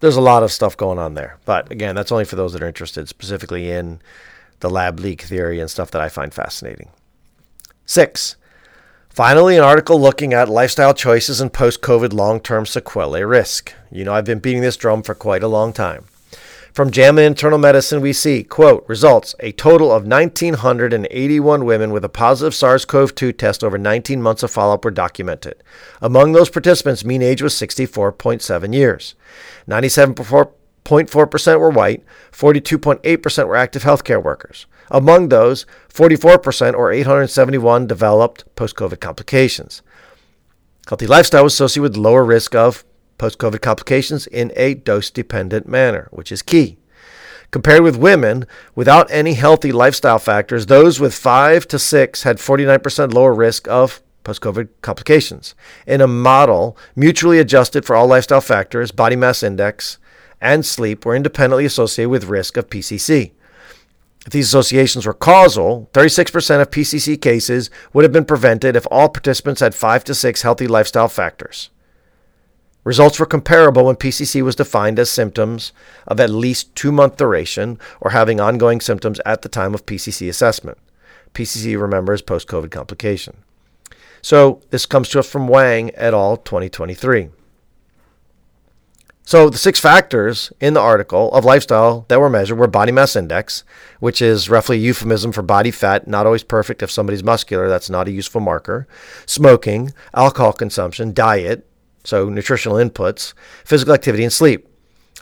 there's 0.00 0.16
a 0.16 0.20
lot 0.20 0.42
of 0.42 0.50
stuff 0.50 0.76
going 0.76 0.98
on 0.98 1.14
there. 1.14 1.38
But 1.44 1.70
again, 1.70 1.94
that's 1.94 2.10
only 2.10 2.24
for 2.24 2.34
those 2.34 2.52
that 2.54 2.62
are 2.62 2.66
interested 2.66 3.08
specifically 3.08 3.70
in 3.70 4.02
the 4.60 4.70
lab 4.70 4.98
leak 5.00 5.22
theory 5.22 5.60
and 5.60 5.70
stuff 5.70 5.90
that 5.90 6.02
I 6.02 6.08
find 6.08 6.32
fascinating. 6.32 6.90
Six, 7.86 8.36
finally, 9.08 9.56
an 9.56 9.64
article 9.64 10.00
looking 10.00 10.34
at 10.34 10.48
lifestyle 10.48 10.94
choices 10.94 11.40
and 11.40 11.52
post 11.52 11.80
COVID 11.80 12.12
long 12.12 12.40
term 12.40 12.66
sequelae 12.66 13.22
risk. 13.22 13.72
You 13.90 14.04
know, 14.04 14.12
I've 14.12 14.24
been 14.24 14.40
beating 14.40 14.62
this 14.62 14.76
drum 14.76 15.02
for 15.02 15.14
quite 15.14 15.42
a 15.42 15.48
long 15.48 15.72
time. 15.72 16.04
From 16.78 16.92
JAMA 16.92 17.22
Internal 17.22 17.58
Medicine, 17.58 18.00
we 18.00 18.12
see, 18.12 18.44
quote, 18.44 18.84
results 18.86 19.34
a 19.40 19.50
total 19.50 19.90
of 19.90 20.06
1,981 20.06 21.64
women 21.64 21.90
with 21.90 22.04
a 22.04 22.08
positive 22.08 22.54
SARS 22.54 22.84
CoV 22.84 23.14
2 23.16 23.32
test 23.32 23.64
over 23.64 23.78
19 23.78 24.22
months 24.22 24.44
of 24.44 24.52
follow 24.52 24.74
up 24.74 24.84
were 24.84 24.92
documented. 24.92 25.60
Among 26.00 26.32
those 26.32 26.50
participants, 26.50 27.04
mean 27.04 27.20
age 27.20 27.42
was 27.42 27.54
64.7 27.54 28.74
years. 28.74 29.16
97.4% 30.88 31.60
were 31.60 31.70
white, 31.70 32.02
42.8% 32.32 33.46
were 33.46 33.56
active 33.56 33.82
healthcare 33.82 34.22
workers. 34.22 34.66
Among 34.90 35.28
those, 35.28 35.66
44% 35.92 36.74
or 36.74 36.90
871 36.90 37.86
developed 37.86 38.44
post 38.56 38.74
COVID 38.76 39.00
complications. 39.00 39.82
Healthy 40.88 41.06
lifestyle 41.06 41.44
was 41.44 41.52
associated 41.52 41.82
with 41.82 41.96
lower 41.96 42.24
risk 42.24 42.54
of 42.54 42.84
post 43.18 43.38
COVID 43.38 43.60
complications 43.60 44.26
in 44.26 44.52
a 44.56 44.74
dose 44.74 45.10
dependent 45.10 45.68
manner, 45.68 46.08
which 46.10 46.32
is 46.32 46.40
key. 46.40 46.78
Compared 47.50 47.82
with 47.82 47.96
women 47.96 48.46
without 48.74 49.10
any 49.10 49.34
healthy 49.34 49.72
lifestyle 49.72 50.18
factors, 50.18 50.66
those 50.66 51.00
with 51.00 51.14
5 51.14 51.68
to 51.68 51.78
6 51.78 52.22
had 52.22 52.38
49% 52.38 53.12
lower 53.12 53.34
risk 53.34 53.68
of 53.68 54.02
post 54.24 54.40
COVID 54.40 54.68
complications. 54.82 55.54
In 55.86 56.00
a 56.00 56.06
model 56.06 56.76
mutually 56.94 57.38
adjusted 57.38 57.84
for 57.84 57.96
all 57.96 58.06
lifestyle 58.06 58.42
factors, 58.42 58.90
body 58.90 59.16
mass 59.16 59.42
index, 59.42 59.98
and 60.40 60.64
sleep 60.64 61.04
were 61.04 61.16
independently 61.16 61.64
associated 61.64 62.10
with 62.10 62.24
risk 62.24 62.56
of 62.56 62.70
PCC. 62.70 63.32
If 64.26 64.32
these 64.32 64.48
associations 64.48 65.06
were 65.06 65.14
causal, 65.14 65.88
36% 65.92 66.60
of 66.60 66.70
PCC 66.70 67.20
cases 67.20 67.70
would 67.92 68.04
have 68.04 68.12
been 68.12 68.24
prevented 68.24 68.76
if 68.76 68.86
all 68.90 69.08
participants 69.08 69.60
had 69.60 69.74
5 69.74 70.04
to 70.04 70.14
6 70.14 70.42
healthy 70.42 70.66
lifestyle 70.66 71.08
factors. 71.08 71.70
Results 72.84 73.18
were 73.18 73.26
comparable 73.26 73.84
when 73.84 73.96
PCC 73.96 74.42
was 74.42 74.56
defined 74.56 74.98
as 74.98 75.10
symptoms 75.10 75.72
of 76.06 76.20
at 76.20 76.30
least 76.30 76.74
two 76.74 76.92
month 76.92 77.16
duration 77.16 77.78
or 78.00 78.10
having 78.12 78.40
ongoing 78.40 78.80
symptoms 78.80 79.20
at 79.26 79.42
the 79.42 79.48
time 79.48 79.74
of 79.74 79.86
PCC 79.86 80.28
assessment. 80.28 80.78
PCC, 81.34 81.80
remember, 81.80 82.12
is 82.12 82.22
post 82.22 82.48
COVID 82.48 82.70
complication. 82.70 83.36
So 84.22 84.62
this 84.70 84.86
comes 84.86 85.08
to 85.10 85.18
us 85.18 85.30
from 85.30 85.48
Wang 85.48 85.90
et 85.94 86.14
al. 86.14 86.36
2023. 86.38 87.28
So 89.28 89.50
the 89.50 89.58
six 89.58 89.78
factors 89.78 90.54
in 90.58 90.72
the 90.72 90.80
article 90.80 91.30
of 91.34 91.44
lifestyle 91.44 92.06
that 92.08 92.18
were 92.18 92.30
measured 92.30 92.56
were 92.56 92.66
body 92.66 92.92
mass 92.92 93.14
index, 93.14 93.62
which 94.00 94.22
is 94.22 94.48
roughly 94.48 94.78
a 94.78 94.80
euphemism 94.80 95.32
for 95.32 95.42
body 95.42 95.70
fat, 95.70 96.08
not 96.08 96.24
always 96.24 96.42
perfect 96.42 96.82
if 96.82 96.90
somebody's 96.90 97.22
muscular, 97.22 97.68
that's 97.68 97.90
not 97.90 98.08
a 98.08 98.10
useful 98.10 98.40
marker, 98.40 98.88
smoking, 99.26 99.92
alcohol 100.14 100.54
consumption, 100.54 101.12
diet, 101.12 101.68
so 102.04 102.30
nutritional 102.30 102.78
inputs, 102.78 103.34
physical 103.66 103.92
activity, 103.92 104.24
and 104.24 104.32
sleep. 104.32 104.66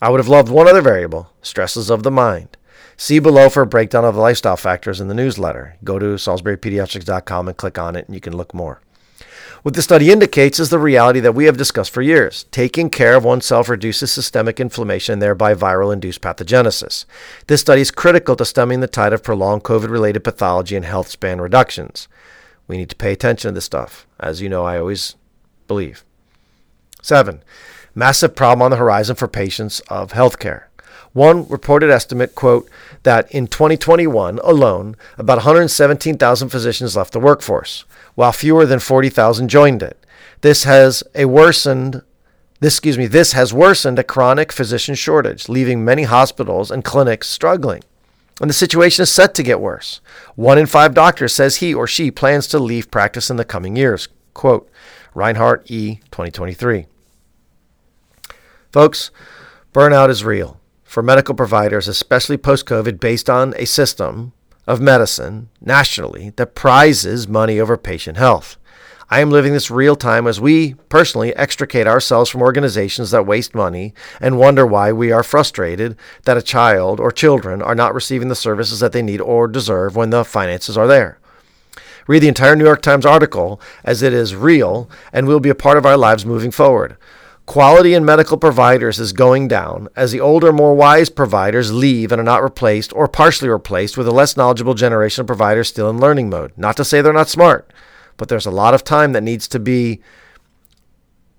I 0.01 0.11
would 0.11 0.21
have 0.21 0.29
loved 0.29 0.51
one 0.51 0.69
other 0.69 0.83
variable 0.83 1.33
stresses 1.43 1.91
of 1.91 2.05
the 2.05 2.13
mind. 2.13 2.57
See 2.97 3.19
below 3.19 3.49
for 3.49 3.63
a 3.63 3.67
breakdown 3.67 4.05
of 4.05 4.15
the 4.15 4.21
lifestyle 4.21 4.57
factors 4.57 5.01
in 5.01 5.09
the 5.09 5.15
newsletter. 5.15 5.79
Go 5.83 5.99
to 5.99 6.15
salisburypediatrics.com 6.15 7.49
and 7.49 7.57
click 7.57 7.77
on 7.77 7.97
it, 7.97 8.07
and 8.07 8.15
you 8.15 8.21
can 8.21 8.37
look 8.37 8.55
more. 8.55 8.81
What 9.67 9.75
the 9.75 9.83
study 9.83 10.13
indicates 10.13 10.61
is 10.61 10.71
the 10.71 10.79
reality 10.79 11.19
that 11.19 11.35
we 11.35 11.47
have 11.47 11.57
discussed 11.57 11.91
for 11.91 12.01
years. 12.01 12.45
Taking 12.53 12.89
care 12.89 13.17
of 13.17 13.25
oneself 13.25 13.69
reduces 13.69 14.13
systemic 14.13 14.61
inflammation 14.61 15.15
and 15.15 15.23
thereby 15.23 15.55
viral 15.55 15.93
induced 15.93 16.21
pathogenesis. 16.21 17.05
This 17.49 17.63
study 17.63 17.81
is 17.81 17.91
critical 17.91 18.37
to 18.37 18.45
stemming 18.45 18.79
the 18.79 18.87
tide 18.87 19.13
of 19.13 19.25
prolonged 19.25 19.65
COVID 19.65 19.91
related 19.91 20.21
pathology 20.21 20.77
and 20.77 20.85
health 20.85 21.09
span 21.09 21.41
reductions. 21.41 22.07
We 22.69 22.77
need 22.77 22.91
to 22.91 22.95
pay 22.95 23.11
attention 23.11 23.49
to 23.49 23.55
this 23.57 23.65
stuff, 23.65 24.07
as 24.21 24.41
you 24.41 24.49
know, 24.49 24.65
I 24.65 24.79
always 24.79 25.17
believe. 25.67 26.05
Seven, 27.03 27.43
massive 27.93 28.37
problem 28.37 28.63
on 28.63 28.71
the 28.71 28.77
horizon 28.77 29.17
for 29.17 29.27
patients 29.27 29.81
of 29.89 30.13
healthcare. 30.13 30.66
One 31.17 31.49
reported 31.49 31.89
estimate, 31.89 32.35
quote, 32.35 32.69
that 33.03 33.33
in 33.33 33.47
2021 33.47 34.39
alone, 34.41 34.97
about 35.17 35.39
117,000 35.39 36.51
physicians 36.51 36.95
left 36.95 37.15
the 37.15 37.21
workforce, 37.21 37.87
while 38.17 38.33
fewer 38.33 38.67
than 38.67 38.81
40,000 38.81 39.49
joined 39.49 39.83
it. 39.83 39.99
This 40.43 40.65
has 40.65 41.03
a 41.15 41.25
worsened 41.25 42.03
this, 42.61 42.75
excuse 42.75 42.99
me, 42.99 43.07
this 43.07 43.33
has 43.33 43.55
worsened 43.55 43.99
a 43.99 44.05
chronic 44.05 44.53
physician 44.53 44.95
shortage, 44.95 45.49
leaving 45.49 45.83
many 45.83 46.03
hospitals 46.03 46.71
and 46.71 46.85
clinics 46.85 47.29
struggling. 47.29 47.83
And 48.39 48.51
the 48.51 48.55
situation 48.55 49.03
is 49.03 49.11
set 49.11 49.35
to 49.37 49.43
get 49.43 49.59
worse. 49.59 50.03
One 50.35 50.59
in 50.59 50.67
five 50.67 50.93
doctors 50.93 51.35
says 51.35 51.57
he 51.57 51.73
or 51.73 51.87
she 51.87 52.11
plans 52.11 52.47
to 52.49 52.59
leave 52.59 52.91
practice 52.91 53.31
in 53.31 53.37
the 53.39 53.45
coming 53.47 53.75
years. 53.75 54.09
Quote, 54.35 54.71
Reinhardt 55.15 55.71
E. 55.71 55.97
2023. 56.11 56.85
Folks, 58.71 59.11
burnout 59.73 60.11
is 60.11 60.23
real 60.23 60.61
for 60.97 61.03
medical 61.03 61.35
providers, 61.35 61.89
especially 61.89 62.39
post 62.39 62.65
COVID, 62.65 62.99
based 62.99 63.29
on 63.29 63.53
a 63.59 63.67
system 63.67 64.33
of 64.67 64.81
medicine 64.81 65.51
nationally 65.61 66.33
that 66.37 66.55
prizes 66.55 67.29
money 67.29 67.61
over 67.61 67.77
patient 67.77 68.17
health. 68.17 68.57
I 69.11 69.21
am 69.21 69.31
living 69.31 69.53
this 69.53 69.71
real 69.71 69.95
time 69.95 70.27
as 70.27 70.41
we 70.41 70.73
personally 70.89 71.37
extricate 71.37 71.87
ourselves 71.87 72.31
from 72.31 72.41
organizations 72.41 73.11
that 73.11 73.27
waste 73.27 73.55
money 73.55 73.93
and 74.23 74.39
wonder 74.39 74.67
why 74.67 74.91
we 74.91 75.13
are 75.13 75.23
frustrated 75.23 75.99
that 76.25 76.39
a 76.39 76.41
child 76.41 76.99
or 76.99 77.13
children 77.13 77.61
are 77.61 77.75
not 77.75 77.93
receiving 77.93 78.29
the 78.29 78.35
services 78.35 78.81
that 78.81 78.93
they 78.93 79.03
need 79.03 79.21
or 79.21 79.49
deserve 79.49 79.97
when 79.97 80.09
the 80.09 80.25
finances 80.25 80.79
are 80.79 80.87
there. 80.87 81.19
Read 82.07 82.21
the 82.21 82.29
entire 82.29 82.57
New 82.57 82.65
York 82.65 82.81
Times 82.81 83.05
article 83.05 83.61
as 83.85 84.01
it 84.01 84.15
is 84.15 84.35
real 84.35 84.89
and 85.13 85.27
will 85.27 85.41
be 85.41 85.51
a 85.51 85.55
part 85.55 85.77
of 85.77 85.85
our 85.85 85.99
lives 85.99 86.25
moving 86.25 86.51
forward. 86.51 86.97
Quality 87.47 87.95
in 87.95 88.05
medical 88.05 88.37
providers 88.37 88.99
is 88.99 89.13
going 89.13 89.47
down 89.47 89.89
as 89.95 90.11
the 90.11 90.21
older, 90.21 90.53
more 90.53 90.75
wise 90.75 91.09
providers 91.09 91.73
leave 91.73 92.11
and 92.11 92.21
are 92.21 92.25
not 92.25 92.43
replaced 92.43 92.93
or 92.93 93.07
partially 93.07 93.49
replaced 93.49 93.97
with 93.97 94.09
a 94.09 94.13
less 94.13 94.37
knowledgeable 94.37 94.75
generation 94.75 95.21
of 95.21 95.29
providers 95.29 95.69
still 95.69 95.89
in 95.89 96.01
learning 96.01 96.29
mode. 96.29 96.53
Not 96.57 96.77
to 96.77 96.85
say 96.85 97.01
they're 97.01 97.13
not 97.13 97.29
smart, 97.29 97.73
but 98.17 98.29
there's 98.29 98.47
a 98.47 98.51
lot 98.51 98.75
of 98.75 98.83
time 98.83 99.13
that 99.13 99.23
needs 99.23 99.47
to 99.49 99.61
be 99.61 100.01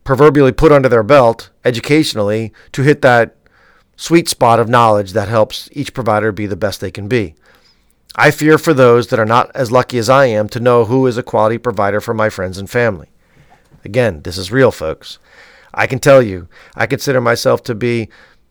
proverbially 0.06 0.54
put 0.54 0.72
under 0.72 0.88
their 0.88 1.04
belt 1.04 1.50
educationally 1.66 2.54
to 2.72 2.84
hit 2.84 3.02
that 3.02 3.36
sweet 3.98 4.30
spot 4.30 4.62
of 4.62 4.70
knowledge 4.70 5.12
that 5.12 5.28
helps 5.28 5.68
each 5.74 5.94
provider 5.94 6.32
be 6.32 6.46
the 6.46 6.56
best 6.56 6.80
they 6.80 6.92
can 6.92 7.10
be. 7.10 7.36
I 8.16 8.32
fear 8.32 8.58
for 8.58 8.74
those 8.74 9.08
that 9.08 9.20
are 9.20 9.26
not 9.26 9.52
as 9.54 9.74
lucky 9.74 9.98
as 9.98 10.10
I 10.10 10.28
am 10.28 10.48
to 10.50 10.62
know 10.62 10.86
who 10.86 11.06
is 11.06 11.18
a 11.18 11.24
quality 11.24 11.58
provider 11.58 12.00
for 12.00 12.14
my 12.14 12.30
friends 12.30 12.58
and 12.58 12.70
family. 12.70 13.10
Again, 13.84 14.22
this 14.22 14.38
is 14.38 14.52
real, 14.52 14.72
folks. 14.72 15.20
I 15.74 15.88
can 15.88 16.00
tell 16.00 16.22
you, 16.22 16.48
I 16.76 16.86
consider 16.86 17.22
myself 17.22 17.64
to 17.64 17.76
be 17.76 18.10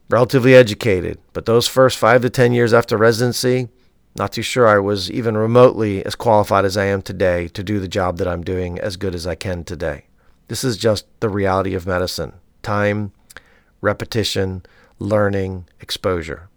relatively 0.08 0.54
educated, 0.54 1.18
but 1.32 1.46
those 1.46 1.66
first 1.66 1.98
five 1.98 2.22
to 2.22 2.30
10 2.30 2.52
years 2.52 2.72
after 2.72 2.96
residency, 2.96 3.68
not 4.16 4.32
too 4.32 4.42
sure 4.42 4.66
I 4.66 4.78
was 4.78 5.10
even 5.10 5.36
remotely 5.36 6.04
as 6.04 6.14
qualified 6.14 6.64
as 6.64 6.76
I 6.76 6.84
am 6.84 7.02
today 7.02 7.48
to 7.48 7.62
do 7.62 7.80
the 7.80 7.88
job 7.88 8.18
that 8.18 8.28
I'm 8.28 8.42
doing 8.42 8.78
as 8.78 8.96
good 8.96 9.14
as 9.14 9.26
I 9.26 9.34
can 9.34 9.64
today. 9.64 10.06
This 10.48 10.62
is 10.62 10.76
just 10.76 11.06
the 11.20 11.28
reality 11.28 11.74
of 11.74 11.86
medicine 11.86 12.34
time, 12.62 13.12
repetition, 13.80 14.62
learning, 14.98 15.66
exposure. 15.80 16.48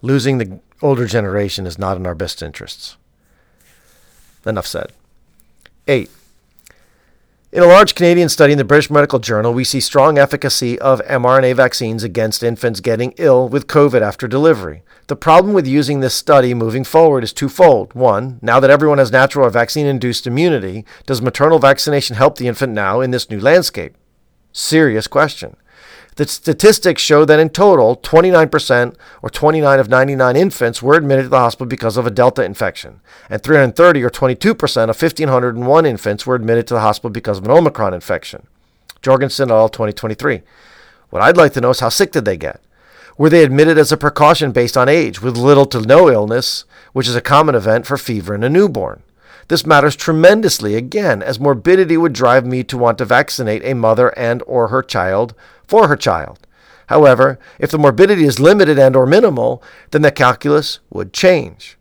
Losing 0.00 0.38
the 0.38 0.60
older 0.80 1.06
generation 1.06 1.66
is 1.66 1.78
not 1.78 1.96
in 1.96 2.06
our 2.06 2.14
best 2.14 2.42
interests. 2.42 2.96
Enough 4.46 4.66
said. 4.66 4.92
Eight, 5.86 6.10
in 7.54 7.62
a 7.62 7.66
large 7.66 7.94
Canadian 7.94 8.28
study 8.28 8.50
in 8.50 8.58
the 8.58 8.64
British 8.64 8.90
Medical 8.90 9.20
Journal, 9.20 9.54
we 9.54 9.62
see 9.62 9.78
strong 9.78 10.18
efficacy 10.18 10.76
of 10.80 11.00
mRNA 11.02 11.54
vaccines 11.54 12.02
against 12.02 12.42
infants 12.42 12.80
getting 12.80 13.14
ill 13.16 13.48
with 13.48 13.68
COVID 13.68 14.00
after 14.00 14.26
delivery. 14.26 14.82
The 15.06 15.14
problem 15.14 15.54
with 15.54 15.64
using 15.64 16.00
this 16.00 16.16
study 16.16 16.52
moving 16.52 16.82
forward 16.82 17.22
is 17.22 17.32
twofold. 17.32 17.94
One, 17.94 18.40
now 18.42 18.58
that 18.58 18.70
everyone 18.70 18.98
has 18.98 19.12
natural 19.12 19.46
or 19.46 19.50
vaccine 19.50 19.86
induced 19.86 20.26
immunity, 20.26 20.84
does 21.06 21.22
maternal 21.22 21.60
vaccination 21.60 22.16
help 22.16 22.38
the 22.38 22.48
infant 22.48 22.72
now 22.72 23.00
in 23.00 23.12
this 23.12 23.30
new 23.30 23.38
landscape? 23.38 23.94
Serious 24.50 25.06
question. 25.06 25.54
The 26.16 26.28
statistics 26.28 27.02
show 27.02 27.24
that 27.24 27.40
in 27.40 27.48
total, 27.48 27.96
29% 27.96 28.94
or 29.20 29.30
29 29.30 29.80
of 29.80 29.88
99 29.88 30.36
infants 30.36 30.80
were 30.80 30.94
admitted 30.94 31.24
to 31.24 31.28
the 31.28 31.38
hospital 31.38 31.66
because 31.66 31.96
of 31.96 32.06
a 32.06 32.10
Delta 32.10 32.44
infection, 32.44 33.00
and 33.28 33.42
330 33.42 34.02
or 34.04 34.10
22% 34.10 34.90
of 34.90 35.02
1,501 35.02 35.86
infants 35.86 36.24
were 36.24 36.36
admitted 36.36 36.68
to 36.68 36.74
the 36.74 36.80
hospital 36.80 37.10
because 37.10 37.38
of 37.38 37.44
an 37.44 37.50
Omicron 37.50 37.94
infection. 37.94 38.46
Jorgensen 39.02 39.50
et 39.50 39.54
al. 39.54 39.68
2023. 39.68 40.42
What 41.10 41.22
I'd 41.22 41.36
like 41.36 41.52
to 41.54 41.60
know 41.60 41.70
is 41.70 41.80
how 41.80 41.88
sick 41.88 42.12
did 42.12 42.24
they 42.24 42.36
get? 42.36 42.60
Were 43.18 43.30
they 43.30 43.44
admitted 43.44 43.76
as 43.76 43.92
a 43.92 43.96
precaution 43.96 44.52
based 44.52 44.76
on 44.76 44.88
age, 44.88 45.20
with 45.20 45.36
little 45.36 45.66
to 45.66 45.80
no 45.80 46.10
illness, 46.10 46.64
which 46.92 47.08
is 47.08 47.14
a 47.14 47.20
common 47.20 47.54
event 47.54 47.86
for 47.86 47.96
fever 47.96 48.34
in 48.34 48.44
a 48.44 48.48
newborn? 48.48 49.02
This 49.48 49.66
matters 49.66 49.96
tremendously 49.96 50.74
again 50.74 51.22
as 51.22 51.38
morbidity 51.38 51.96
would 51.96 52.12
drive 52.12 52.46
me 52.46 52.64
to 52.64 52.78
want 52.78 52.98
to 52.98 53.04
vaccinate 53.04 53.64
a 53.64 53.74
mother 53.74 54.08
and 54.18 54.42
or 54.46 54.68
her 54.68 54.82
child 54.82 55.34
for 55.66 55.88
her 55.88 55.96
child. 55.96 56.46
However, 56.88 57.38
if 57.58 57.70
the 57.70 57.78
morbidity 57.78 58.24
is 58.24 58.40
limited 58.40 58.78
and 58.78 58.94
or 58.94 59.06
minimal, 59.06 59.62
then 59.90 60.02
the 60.02 60.10
calculus 60.10 60.80
would 60.90 61.12
change. 61.12 61.76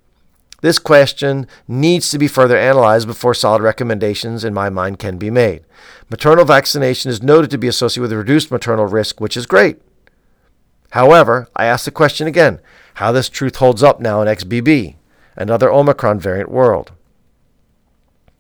This 0.62 0.80
question 0.80 1.46
needs 1.68 2.10
to 2.10 2.18
be 2.18 2.30
further 2.30 2.56
analyzed 2.56 3.06
before 3.06 3.34
solid 3.34 3.62
recommendations 3.62 4.46
in 4.46 4.54
my 4.54 4.70
mind 4.70 4.98
can 4.98 5.18
be 5.18 5.30
made. 5.30 5.66
Maternal 6.10 6.46
vaccination 6.46 7.12
is 7.12 7.22
noted 7.22 7.52
to 7.52 7.58
be 7.58 7.68
associated 7.68 8.04
with 8.04 8.18
reduced 8.18 8.50
maternal 8.50 8.86
risk, 8.86 9.20
which 9.20 9.36
is 9.36 9.46
great. 9.46 9.82
However, 10.92 11.50
I 11.56 11.66
ask 11.66 11.84
the 11.84 11.92
question 11.92 12.28
again, 12.28 12.62
how 12.96 13.12
this 13.12 13.28
truth 13.28 13.58
holds 13.58 13.84
up 13.84 14.00
now 14.00 14.22
in 14.22 14.28
XBB, 14.30 14.96
another 15.36 15.70
Omicron 15.70 16.20
variant 16.20 16.50
world. 16.50 16.94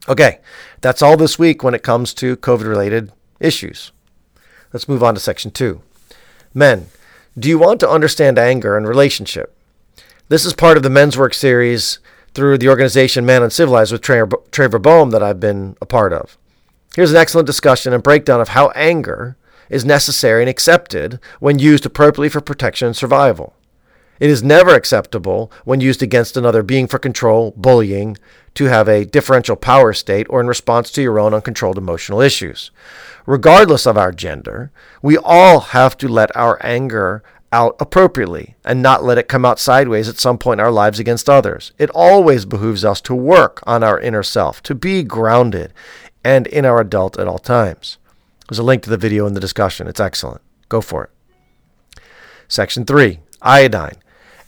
Okay, 0.08 0.39
that's 0.82 1.02
all 1.02 1.16
this 1.16 1.39
week 1.39 1.63
when 1.63 1.74
it 1.74 1.84
comes 1.84 2.13
to 2.16 2.36
COVID 2.38 2.68
related 2.68 3.12
issues. 3.39 3.92
Let's 4.74 4.89
move 4.89 5.04
on 5.04 5.13
to 5.13 5.20
section 5.20 5.52
two. 5.52 5.82
Men, 6.54 6.88
do 7.39 7.48
you 7.48 7.58
want 7.58 7.80
to 7.80 7.89
understand 7.89 8.38
anger 8.38 8.76
and 8.76 8.88
relationship? 8.88 9.56
This 10.28 10.46
is 10.46 10.54
part 10.54 10.78
of 10.78 10.84
the 10.84 10.89
men's 10.89 11.18
work 11.18 11.34
series 11.34 12.00
through 12.34 12.58
the 12.58 12.68
organization 12.68 13.26
Man 13.26 13.44
Uncivilized 13.44 13.92
with 13.92 14.02
Trevor 14.02 14.80
Boehm 14.80 15.12
that 15.12 15.24
I've 15.24 15.39
been 15.39 15.78
a 15.82 15.86
part 15.86 16.12
of. 16.12 16.38
Here's 16.96 17.12
an 17.12 17.18
excellent 17.18 17.48
discussion 17.48 17.94
and 17.94 18.04
breakdown 18.04 18.42
of 18.42 18.50
how 18.50 18.70
anger 18.70 19.38
is 19.70 19.86
necessary 19.86 20.42
and 20.44 20.50
accepted 20.50 21.20
when 21.39 21.60
used 21.60 21.86
appropriately 21.86 22.30
for 22.30 22.42
protection 22.42 22.88
and 22.88 22.96
survival. 22.96 23.56
It 24.20 24.30
is 24.30 24.44
never 24.44 24.76
acceptable 24.76 25.52
when 25.66 25.82
used 25.82 26.04
against 26.04 26.38
another 26.38 26.62
being 26.62 26.88
for 26.88 27.00
control, 27.00 27.52
bullying, 27.58 28.18
to 28.56 28.66
have 28.66 28.88
a 28.88 29.06
differential 29.06 29.56
power 29.56 29.94
state, 29.94 30.28
or 30.30 30.39
in 30.39 30.48
response 30.48 30.92
to 30.92 31.02
your 31.02 31.20
own 31.20 31.34
uncontrolled 31.34 31.78
emotional 31.78 32.22
issues 32.22 32.72
regardless 33.26 33.86
of 33.86 33.98
our 33.98 34.12
gender, 34.12 34.72
we 35.02 35.18
all 35.18 35.60
have 35.60 35.98
to 35.98 36.08
let 36.08 36.36
our 36.36 36.58
anger 36.62 37.24
out 37.52 37.76
appropriately 37.80 38.56
and 38.66 38.82
not 38.82 39.04
let 39.04 39.18
it 39.18 39.28
come 39.28 39.46
out 39.46 39.60
sideways 39.60 40.10
at 40.10 40.20
some 40.20 40.38
point 40.38 40.60
in 40.60 40.66
our 40.66 40.72
lives 40.72 41.00
against 41.00 41.30
others. 41.30 41.72
It 41.78 41.89
always 41.92 42.46
behooves 42.46 42.84
us 42.84 43.00
to 43.02 43.16
work 43.16 43.62
on 43.68 43.84
our 43.84 44.00
inner 44.00 44.24
self, 44.24 44.63
to 44.63 44.76
be 44.76 45.04
grounded 45.04 45.72
and 46.24 46.48
in 46.48 46.66
our 46.66 46.80
adult 46.80 47.20
at 47.20 47.28
all 47.28 47.39
times. 47.39 47.98
There's 48.50 48.60
a 48.60 48.63
link 48.63 48.82
to 48.84 48.89
the 48.89 48.98
video 48.98 49.28
in 49.28 49.34
the 49.34 49.39
discussion. 49.39 49.88
It's 49.88 50.00
excellent. 50.00 50.42
Go 50.68 50.82
for 50.82 51.06
it. 51.06 52.02
Section 52.48 52.86
3 52.86 53.20
Iodine. 53.42 53.98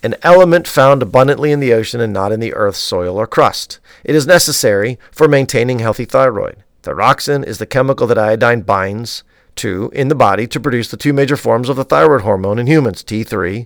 An 0.06 0.14
element 0.22 0.68
found 0.68 1.02
abundantly 1.02 1.52
in 1.52 1.60
the 1.60 1.74
ocean 1.74 2.00
and 2.00 2.14
not 2.14 2.32
in 2.32 2.40
the 2.40 2.54
earth's 2.54 2.78
soil 2.78 3.18
or 3.18 3.26
crust. 3.26 3.80
It 4.04 4.14
is 4.14 4.28
necessary 4.28 5.00
for 5.12 5.28
maintaining 5.28 5.80
healthy 5.80 6.06
thyroid. 6.06 6.64
Thyroxin 6.84 7.44
is 7.44 7.58
the 7.58 7.66
chemical 7.66 8.06
that 8.06 8.18
iodine 8.20 8.62
binds 8.62 9.24
to 9.56 9.90
in 9.96 10.10
the 10.10 10.14
body 10.14 10.46
to 10.46 10.60
produce 10.60 10.90
the 10.90 10.96
two 10.96 11.12
major 11.12 11.36
forms 11.36 11.70
of 11.70 11.76
the 11.76 11.84
thyroid 11.84 12.22
hormone 12.22 12.60
in 12.60 12.68
humans, 12.68 13.04
T3 13.04 13.66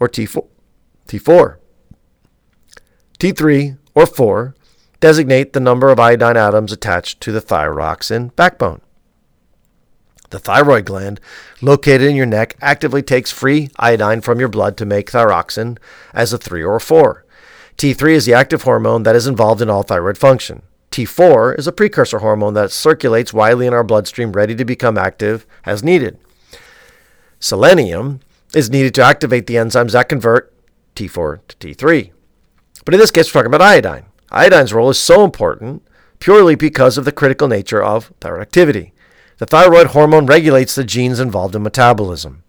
or 0.00 0.08
T4. 0.08 0.46
T4. 1.06 1.56
T3 3.18 3.78
or 3.94 4.06
4 4.06 4.54
designate 5.00 5.52
the 5.52 5.60
number 5.60 5.90
of 5.90 6.00
iodine 6.00 6.38
atoms 6.38 6.72
attached 6.72 7.20
to 7.20 7.30
the 7.30 7.42
thyroxin 7.42 8.34
backbone. 8.36 8.80
The 10.30 10.38
thyroid 10.38 10.84
gland, 10.86 11.20
located 11.60 12.02
in 12.02 12.16
your 12.16 12.26
neck, 12.26 12.56
actively 12.60 13.02
takes 13.02 13.30
free 13.30 13.70
iodine 13.76 14.20
from 14.20 14.40
your 14.40 14.48
blood 14.48 14.76
to 14.78 14.86
make 14.86 15.10
thyroxin 15.10 15.78
as 16.12 16.32
a 16.32 16.38
3 16.38 16.62
or 16.62 16.80
4. 16.80 17.24
T3 17.76 18.12
is 18.12 18.26
the 18.26 18.34
active 18.34 18.62
hormone 18.62 19.02
that 19.02 19.16
is 19.16 19.26
involved 19.26 19.60
in 19.60 19.70
all 19.70 19.82
thyroid 19.82 20.16
function. 20.16 20.62
T4 20.90 21.58
is 21.58 21.66
a 21.66 21.72
precursor 21.72 22.20
hormone 22.20 22.54
that 22.54 22.70
circulates 22.70 23.34
widely 23.34 23.66
in 23.66 23.74
our 23.74 23.82
bloodstream, 23.82 24.32
ready 24.32 24.54
to 24.54 24.64
become 24.64 24.96
active 24.96 25.44
as 25.64 25.82
needed. 25.82 26.18
Selenium 27.40 28.20
is 28.54 28.70
needed 28.70 28.94
to 28.94 29.02
activate 29.02 29.46
the 29.46 29.56
enzymes 29.56 29.92
that 29.92 30.08
convert 30.08 30.54
T4 30.94 31.40
to 31.48 31.56
T3. 31.56 32.12
But 32.84 32.94
in 32.94 33.00
this 33.00 33.10
case, 33.10 33.26
we're 33.34 33.40
talking 33.40 33.54
about 33.54 33.60
iodine. 33.60 34.06
Iodine's 34.32 34.72
role 34.72 34.88
is 34.88 34.98
so 34.98 35.24
important 35.24 35.82
purely 36.20 36.54
because 36.54 36.96
of 36.96 37.04
the 37.04 37.12
critical 37.12 37.48
nature 37.48 37.82
of 37.82 38.12
thyroid 38.20 38.42
activity. 38.42 38.93
The 39.38 39.46
thyroid 39.46 39.88
hormone 39.88 40.26
regulates 40.26 40.74
the 40.74 40.84
genes 40.84 41.18
involved 41.18 41.56
in 41.56 41.62
metabolism. 41.62 42.42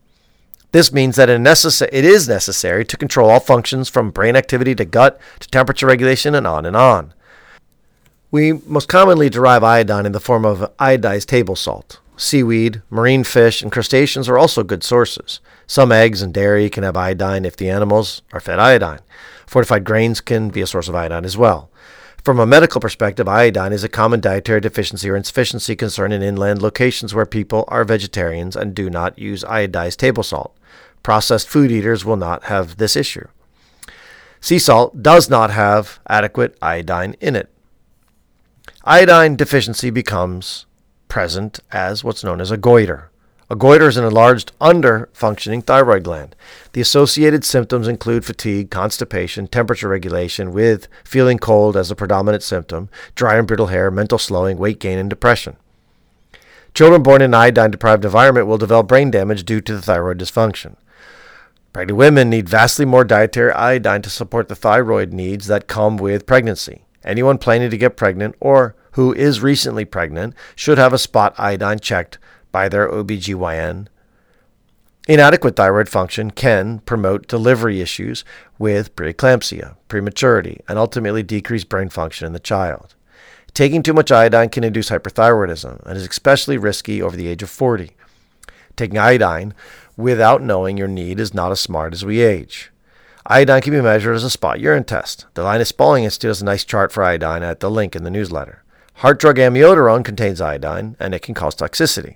This 0.71 0.91
means 0.91 1.15
that 1.15 1.29
it 1.29 2.05
is 2.05 2.27
necessary 2.27 2.85
to 2.85 2.97
control 2.97 3.29
all 3.29 3.39
functions 3.39 3.89
from 3.89 4.11
brain 4.11 4.35
activity 4.35 4.75
to 4.75 4.85
gut 4.85 5.19
to 5.39 5.47
temperature 5.47 5.87
regulation 5.87 6.35
and 6.35 6.45
on 6.45 6.65
and 6.65 6.75
on. 6.75 7.13
We 8.29 8.53
most 8.53 8.89
commonly 8.89 9.29
derive 9.29 9.63
iodine 9.63 10.05
in 10.05 10.11
the 10.11 10.19
form 10.19 10.43
of 10.45 10.69
iodized 10.77 11.27
table 11.27 11.55
salt. 11.55 12.01
Seaweed, 12.17 12.81
marine 12.89 13.23
fish, 13.23 13.61
and 13.61 13.71
crustaceans 13.71 14.27
are 14.27 14.37
also 14.37 14.63
good 14.63 14.83
sources. 14.83 15.39
Some 15.67 15.91
eggs 15.91 16.21
and 16.21 16.33
dairy 16.33 16.69
can 16.69 16.83
have 16.83 16.97
iodine 16.97 17.45
if 17.45 17.55
the 17.55 17.69
animals 17.69 18.21
are 18.33 18.39
fed 18.39 18.59
iodine. 18.59 18.99
Fortified 19.47 19.85
grains 19.85 20.21
can 20.21 20.49
be 20.49 20.61
a 20.61 20.67
source 20.67 20.87
of 20.87 20.95
iodine 20.95 21.25
as 21.25 21.37
well. 21.37 21.69
From 22.25 22.39
a 22.39 22.45
medical 22.47 22.81
perspective, 22.81 23.27
iodine 23.27 23.71
is 23.71 23.83
a 23.83 23.87
common 23.87 24.19
dietary 24.19 24.59
deficiency 24.59 25.07
or 25.07 25.15
insufficiency 25.15 25.75
concern 25.75 26.11
in 26.11 26.23
inland 26.23 26.59
locations 26.59 27.13
where 27.13 27.27
people 27.27 27.65
are 27.67 27.83
vegetarians 27.83 28.55
and 28.55 28.73
do 28.73 28.89
not 28.89 29.19
use 29.19 29.43
iodized 29.43 29.97
table 29.97 30.23
salt. 30.23 30.57
Processed 31.03 31.47
food 31.47 31.71
eaters 31.71 32.03
will 32.03 32.17
not 32.17 32.45
have 32.45 32.77
this 32.77 32.95
issue. 32.95 33.27
Sea 34.41 34.57
salt 34.57 35.03
does 35.03 35.29
not 35.29 35.51
have 35.51 35.99
adequate 36.07 36.57
iodine 36.63 37.15
in 37.21 37.35
it 37.35 37.51
iodine 38.85 39.35
deficiency 39.35 39.89
becomes 39.89 40.65
present 41.07 41.59
as 41.71 42.03
what's 42.03 42.23
known 42.23 42.41
as 42.41 42.51
a 42.51 42.57
goiter. 42.57 43.11
A 43.47 43.55
goiter 43.55 43.87
is 43.87 43.95
an 43.95 44.05
enlarged, 44.05 44.53
under 44.59 45.07
functioning 45.13 45.61
thyroid 45.61 46.03
gland. 46.03 46.35
The 46.73 46.81
associated 46.81 47.45
symptoms 47.45 47.87
include 47.87 48.25
fatigue, 48.25 48.71
constipation, 48.71 49.47
temperature 49.47 49.87
regulation, 49.87 50.51
with 50.51 50.87
feeling 51.03 51.37
cold 51.37 51.77
as 51.77 51.91
a 51.91 51.95
predominant 51.95 52.41
symptom, 52.41 52.89
dry 53.13 53.35
and 53.35 53.47
brittle 53.47 53.67
hair, 53.67 53.91
mental 53.91 54.17
slowing, 54.17 54.57
weight 54.57 54.79
gain, 54.79 54.97
and 54.97 55.11
depression. 55.11 55.57
Children 56.73 57.03
born 57.03 57.21
in 57.21 57.31
an 57.31 57.33
iodine 57.35 57.69
deprived 57.69 58.03
environment 58.03 58.47
will 58.47 58.57
develop 58.57 58.87
brain 58.87 59.11
damage 59.11 59.45
due 59.45 59.61
to 59.61 59.75
the 59.75 59.81
thyroid 59.81 60.17
dysfunction. 60.17 60.75
Pregnant 61.71 61.97
women 61.97 62.31
need 62.31 62.49
vastly 62.49 62.85
more 62.85 63.03
dietary 63.03 63.51
iodine 63.51 64.01
to 64.01 64.09
support 64.09 64.47
the 64.47 64.55
thyroid 64.55 65.13
needs 65.13 65.45
that 65.45 65.67
come 65.67 65.97
with 65.97 66.25
pregnancy. 66.25 66.83
Anyone 67.03 67.37
planning 67.37 67.69
to 67.69 67.77
get 67.77 67.95
pregnant 67.95 68.35
or 68.39 68.75
who 68.93 69.13
is 69.13 69.41
recently 69.41 69.85
pregnant 69.85 70.33
should 70.55 70.79
have 70.79 70.93
a 70.93 70.97
spot 70.97 71.35
iodine 71.37 71.79
checked 71.79 72.17
by 72.55 72.69
their 72.69 72.87
OBGYN. 72.89 73.87
Inadequate 75.09 75.57
thyroid 75.57 75.89
function 75.89 76.31
can 76.31 76.79
promote 76.79 77.27
delivery 77.27 77.81
issues 77.81 78.23
with 78.57 78.95
preeclampsia, 78.95 79.75
prematurity, 79.89 80.61
and 80.69 80.79
ultimately 80.79 81.21
decrease 81.21 81.65
brain 81.65 81.89
function 81.89 82.25
in 82.25 82.31
the 82.31 82.39
child. 82.39 82.95
Taking 83.53 83.83
too 83.83 83.91
much 83.91 84.09
iodine 84.09 84.47
can 84.47 84.63
induce 84.63 84.89
hyperthyroidism 84.89 85.85
and 85.85 85.97
is 85.97 86.07
especially 86.07 86.57
risky 86.57 87.01
over 87.01 87.17
the 87.17 87.27
age 87.27 87.43
of 87.43 87.49
40. 87.49 87.91
Taking 88.77 88.99
iodine 88.99 89.53
without 89.97 90.41
knowing 90.41 90.77
your 90.77 90.87
need 90.87 91.19
is 91.19 91.33
not 91.33 91.51
as 91.51 91.59
smart 91.59 91.91
as 91.91 92.05
we 92.05 92.21
age. 92.21 92.71
Iodine 93.25 93.63
can 93.63 93.73
be 93.73 93.81
measured 93.81 94.15
as 94.15 94.23
a 94.23 94.29
spot 94.29 94.61
urine 94.61 94.85
test. 94.85 95.25
The 95.33 95.43
Linus 95.43 95.73
Pauling 95.73 96.05
Institute 96.05 96.29
has 96.29 96.41
a 96.41 96.45
nice 96.45 96.63
chart 96.63 96.93
for 96.93 97.03
iodine 97.03 97.43
at 97.43 97.59
the 97.59 97.69
link 97.69 97.97
in 97.97 98.05
the 98.05 98.09
newsletter. 98.09 98.63
Heart 98.93 99.19
drug 99.19 99.35
amiodarone 99.35 100.05
contains 100.05 100.39
iodine, 100.39 100.95
and 101.01 101.13
it 101.13 101.21
can 101.21 101.33
cause 101.33 101.53
toxicity. 101.53 102.15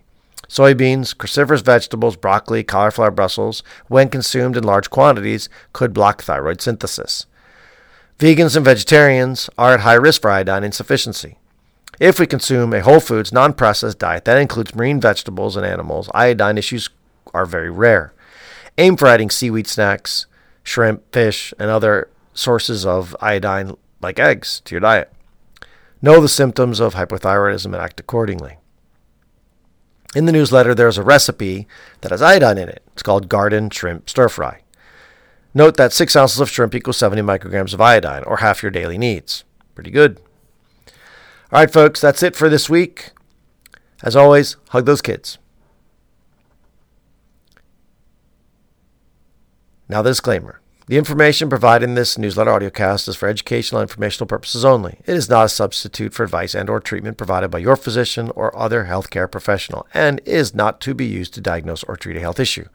Soybeans, 0.50 1.16
cruciferous 1.16 1.64
vegetables, 1.64 2.18
broccoli, 2.18 2.64
cauliflower, 2.64 3.12
Brussels, 3.12 3.62
when 3.88 4.10
consumed 4.10 4.58
in 4.58 4.64
large 4.64 4.90
quantities, 4.90 5.48
could 5.74 5.94
block 5.94 6.24
thyroid 6.24 6.60
synthesis. 6.60 7.28
Vegans 8.18 8.56
and 8.56 8.66
vegetarians 8.66 9.50
are 9.58 9.76
at 9.76 9.82
high 9.82 9.94
risk 9.94 10.22
for 10.22 10.32
iodine 10.32 10.64
insufficiency. 10.64 11.38
If 12.00 12.20
we 12.20 12.26
consume 12.28 12.74
a 12.74 12.82
whole 12.82 13.00
foods, 13.00 13.32
non 13.32 13.54
processed 13.54 14.00
diet 14.00 14.26
that 14.26 14.38
includes 14.38 14.74
marine 14.74 15.00
vegetables 15.00 15.56
and 15.56 15.66
animals, 15.66 16.10
iodine 16.14 16.58
issues 16.58 16.90
are 17.34 17.46
very 17.46 17.70
rare. 17.70 18.14
Aim 18.78 18.98
for 18.98 19.08
adding 19.08 19.30
seaweed 19.30 19.68
snacks, 19.68 20.26
shrimp, 20.64 21.04
fish, 21.14 21.54
and 21.60 21.70
other 21.70 22.10
sources 22.34 22.86
of 22.86 23.16
iodine 23.22 23.76
like 24.02 24.20
eggs 24.20 24.62
to 24.66 24.74
your 24.74 24.80
diet. 24.80 25.12
Know 26.02 26.22
the 26.22 26.30
symptoms 26.30 26.80
of 26.80 26.96
hypothyroidism 26.96 27.66
and 27.66 27.76
act 27.76 28.00
accordingly. 28.00 28.59
In 30.16 30.26
the 30.26 30.32
newsletter, 30.32 30.74
there's 30.74 30.98
a 30.98 31.04
recipe 31.04 31.68
that 32.02 32.12
has 32.12 32.22
iodine 32.22 32.58
in 32.58 32.68
it. 32.70 32.84
It's 32.94 33.04
called 33.04 33.30
Garden 33.30 33.70
Shrimp 33.70 34.10
Stir 34.10 34.28
Fry. 34.28 34.62
Note 35.54 35.78
that 35.78 35.94
6 35.94 36.16
ounces 36.16 36.40
of 36.40 36.50
shrimp 36.50 36.74
equals 36.76 36.98
70 36.98 37.22
micrograms 37.22 37.74
of 37.74 37.82
iodine, 37.82 38.24
or 38.24 38.38
half 38.38 38.64
your 38.64 38.72
daily 38.72 38.98
needs. 38.98 39.44
Pretty 39.76 39.92
good. 39.92 40.20
All 41.52 41.60
right, 41.60 41.72
folks, 41.72 42.02
that's 42.02 42.24
it 42.24 42.36
for 42.36 42.50
this 42.50 42.70
week. 42.70 43.12
As 44.04 44.16
always, 44.16 44.56
hug 44.70 44.86
those 44.86 45.02
kids. 45.02 45.38
Now, 49.88 50.02
the 50.02 50.12
disclaimer. 50.12 50.62
The 50.90 50.98
information 50.98 51.50
provided 51.50 51.88
in 51.88 51.94
this 51.94 52.18
newsletter 52.18 52.50
audiocast 52.50 53.08
is 53.08 53.16
for 53.16 53.30
educational 53.30 53.80
and 53.80 53.88
informational 53.88 54.26
purposes 54.26 54.66
only. 54.66 54.98
It 55.06 55.14
is 55.14 55.30
not 55.30 55.46
a 55.46 55.50
substitute 55.50 56.16
for 56.16 56.24
advice 56.24 56.56
and 56.56 56.68
or 56.68 56.80
treatment 56.80 57.16
provided 57.16 57.50
by 57.50 57.60
your 57.60 57.76
physician 57.76 58.32
or 58.32 58.58
other 58.58 58.86
healthcare 58.86 59.30
professional 59.30 59.86
and 59.94 60.20
is 60.26 60.56
not 60.56 60.82
to 60.82 60.96
be 60.96 61.06
used 61.06 61.36
to 61.36 61.42
diagnose 61.42 61.84
or 61.84 61.96
treat 61.96 62.18
a 62.18 62.20
health 62.20 62.40
issue. 62.40 62.66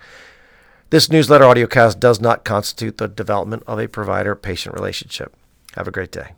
This 0.90 1.10
newsletter 1.10 1.42
audiocast 1.44 1.98
does 1.98 2.20
not 2.20 2.44
constitute 2.44 2.98
the 2.98 3.08
development 3.08 3.64
of 3.66 3.80
a 3.80 3.88
provider 3.88 4.36
patient 4.36 4.76
relationship. 4.76 5.34
Have 5.74 5.88
a 5.88 5.90
great 5.90 6.12
day. 6.12 6.34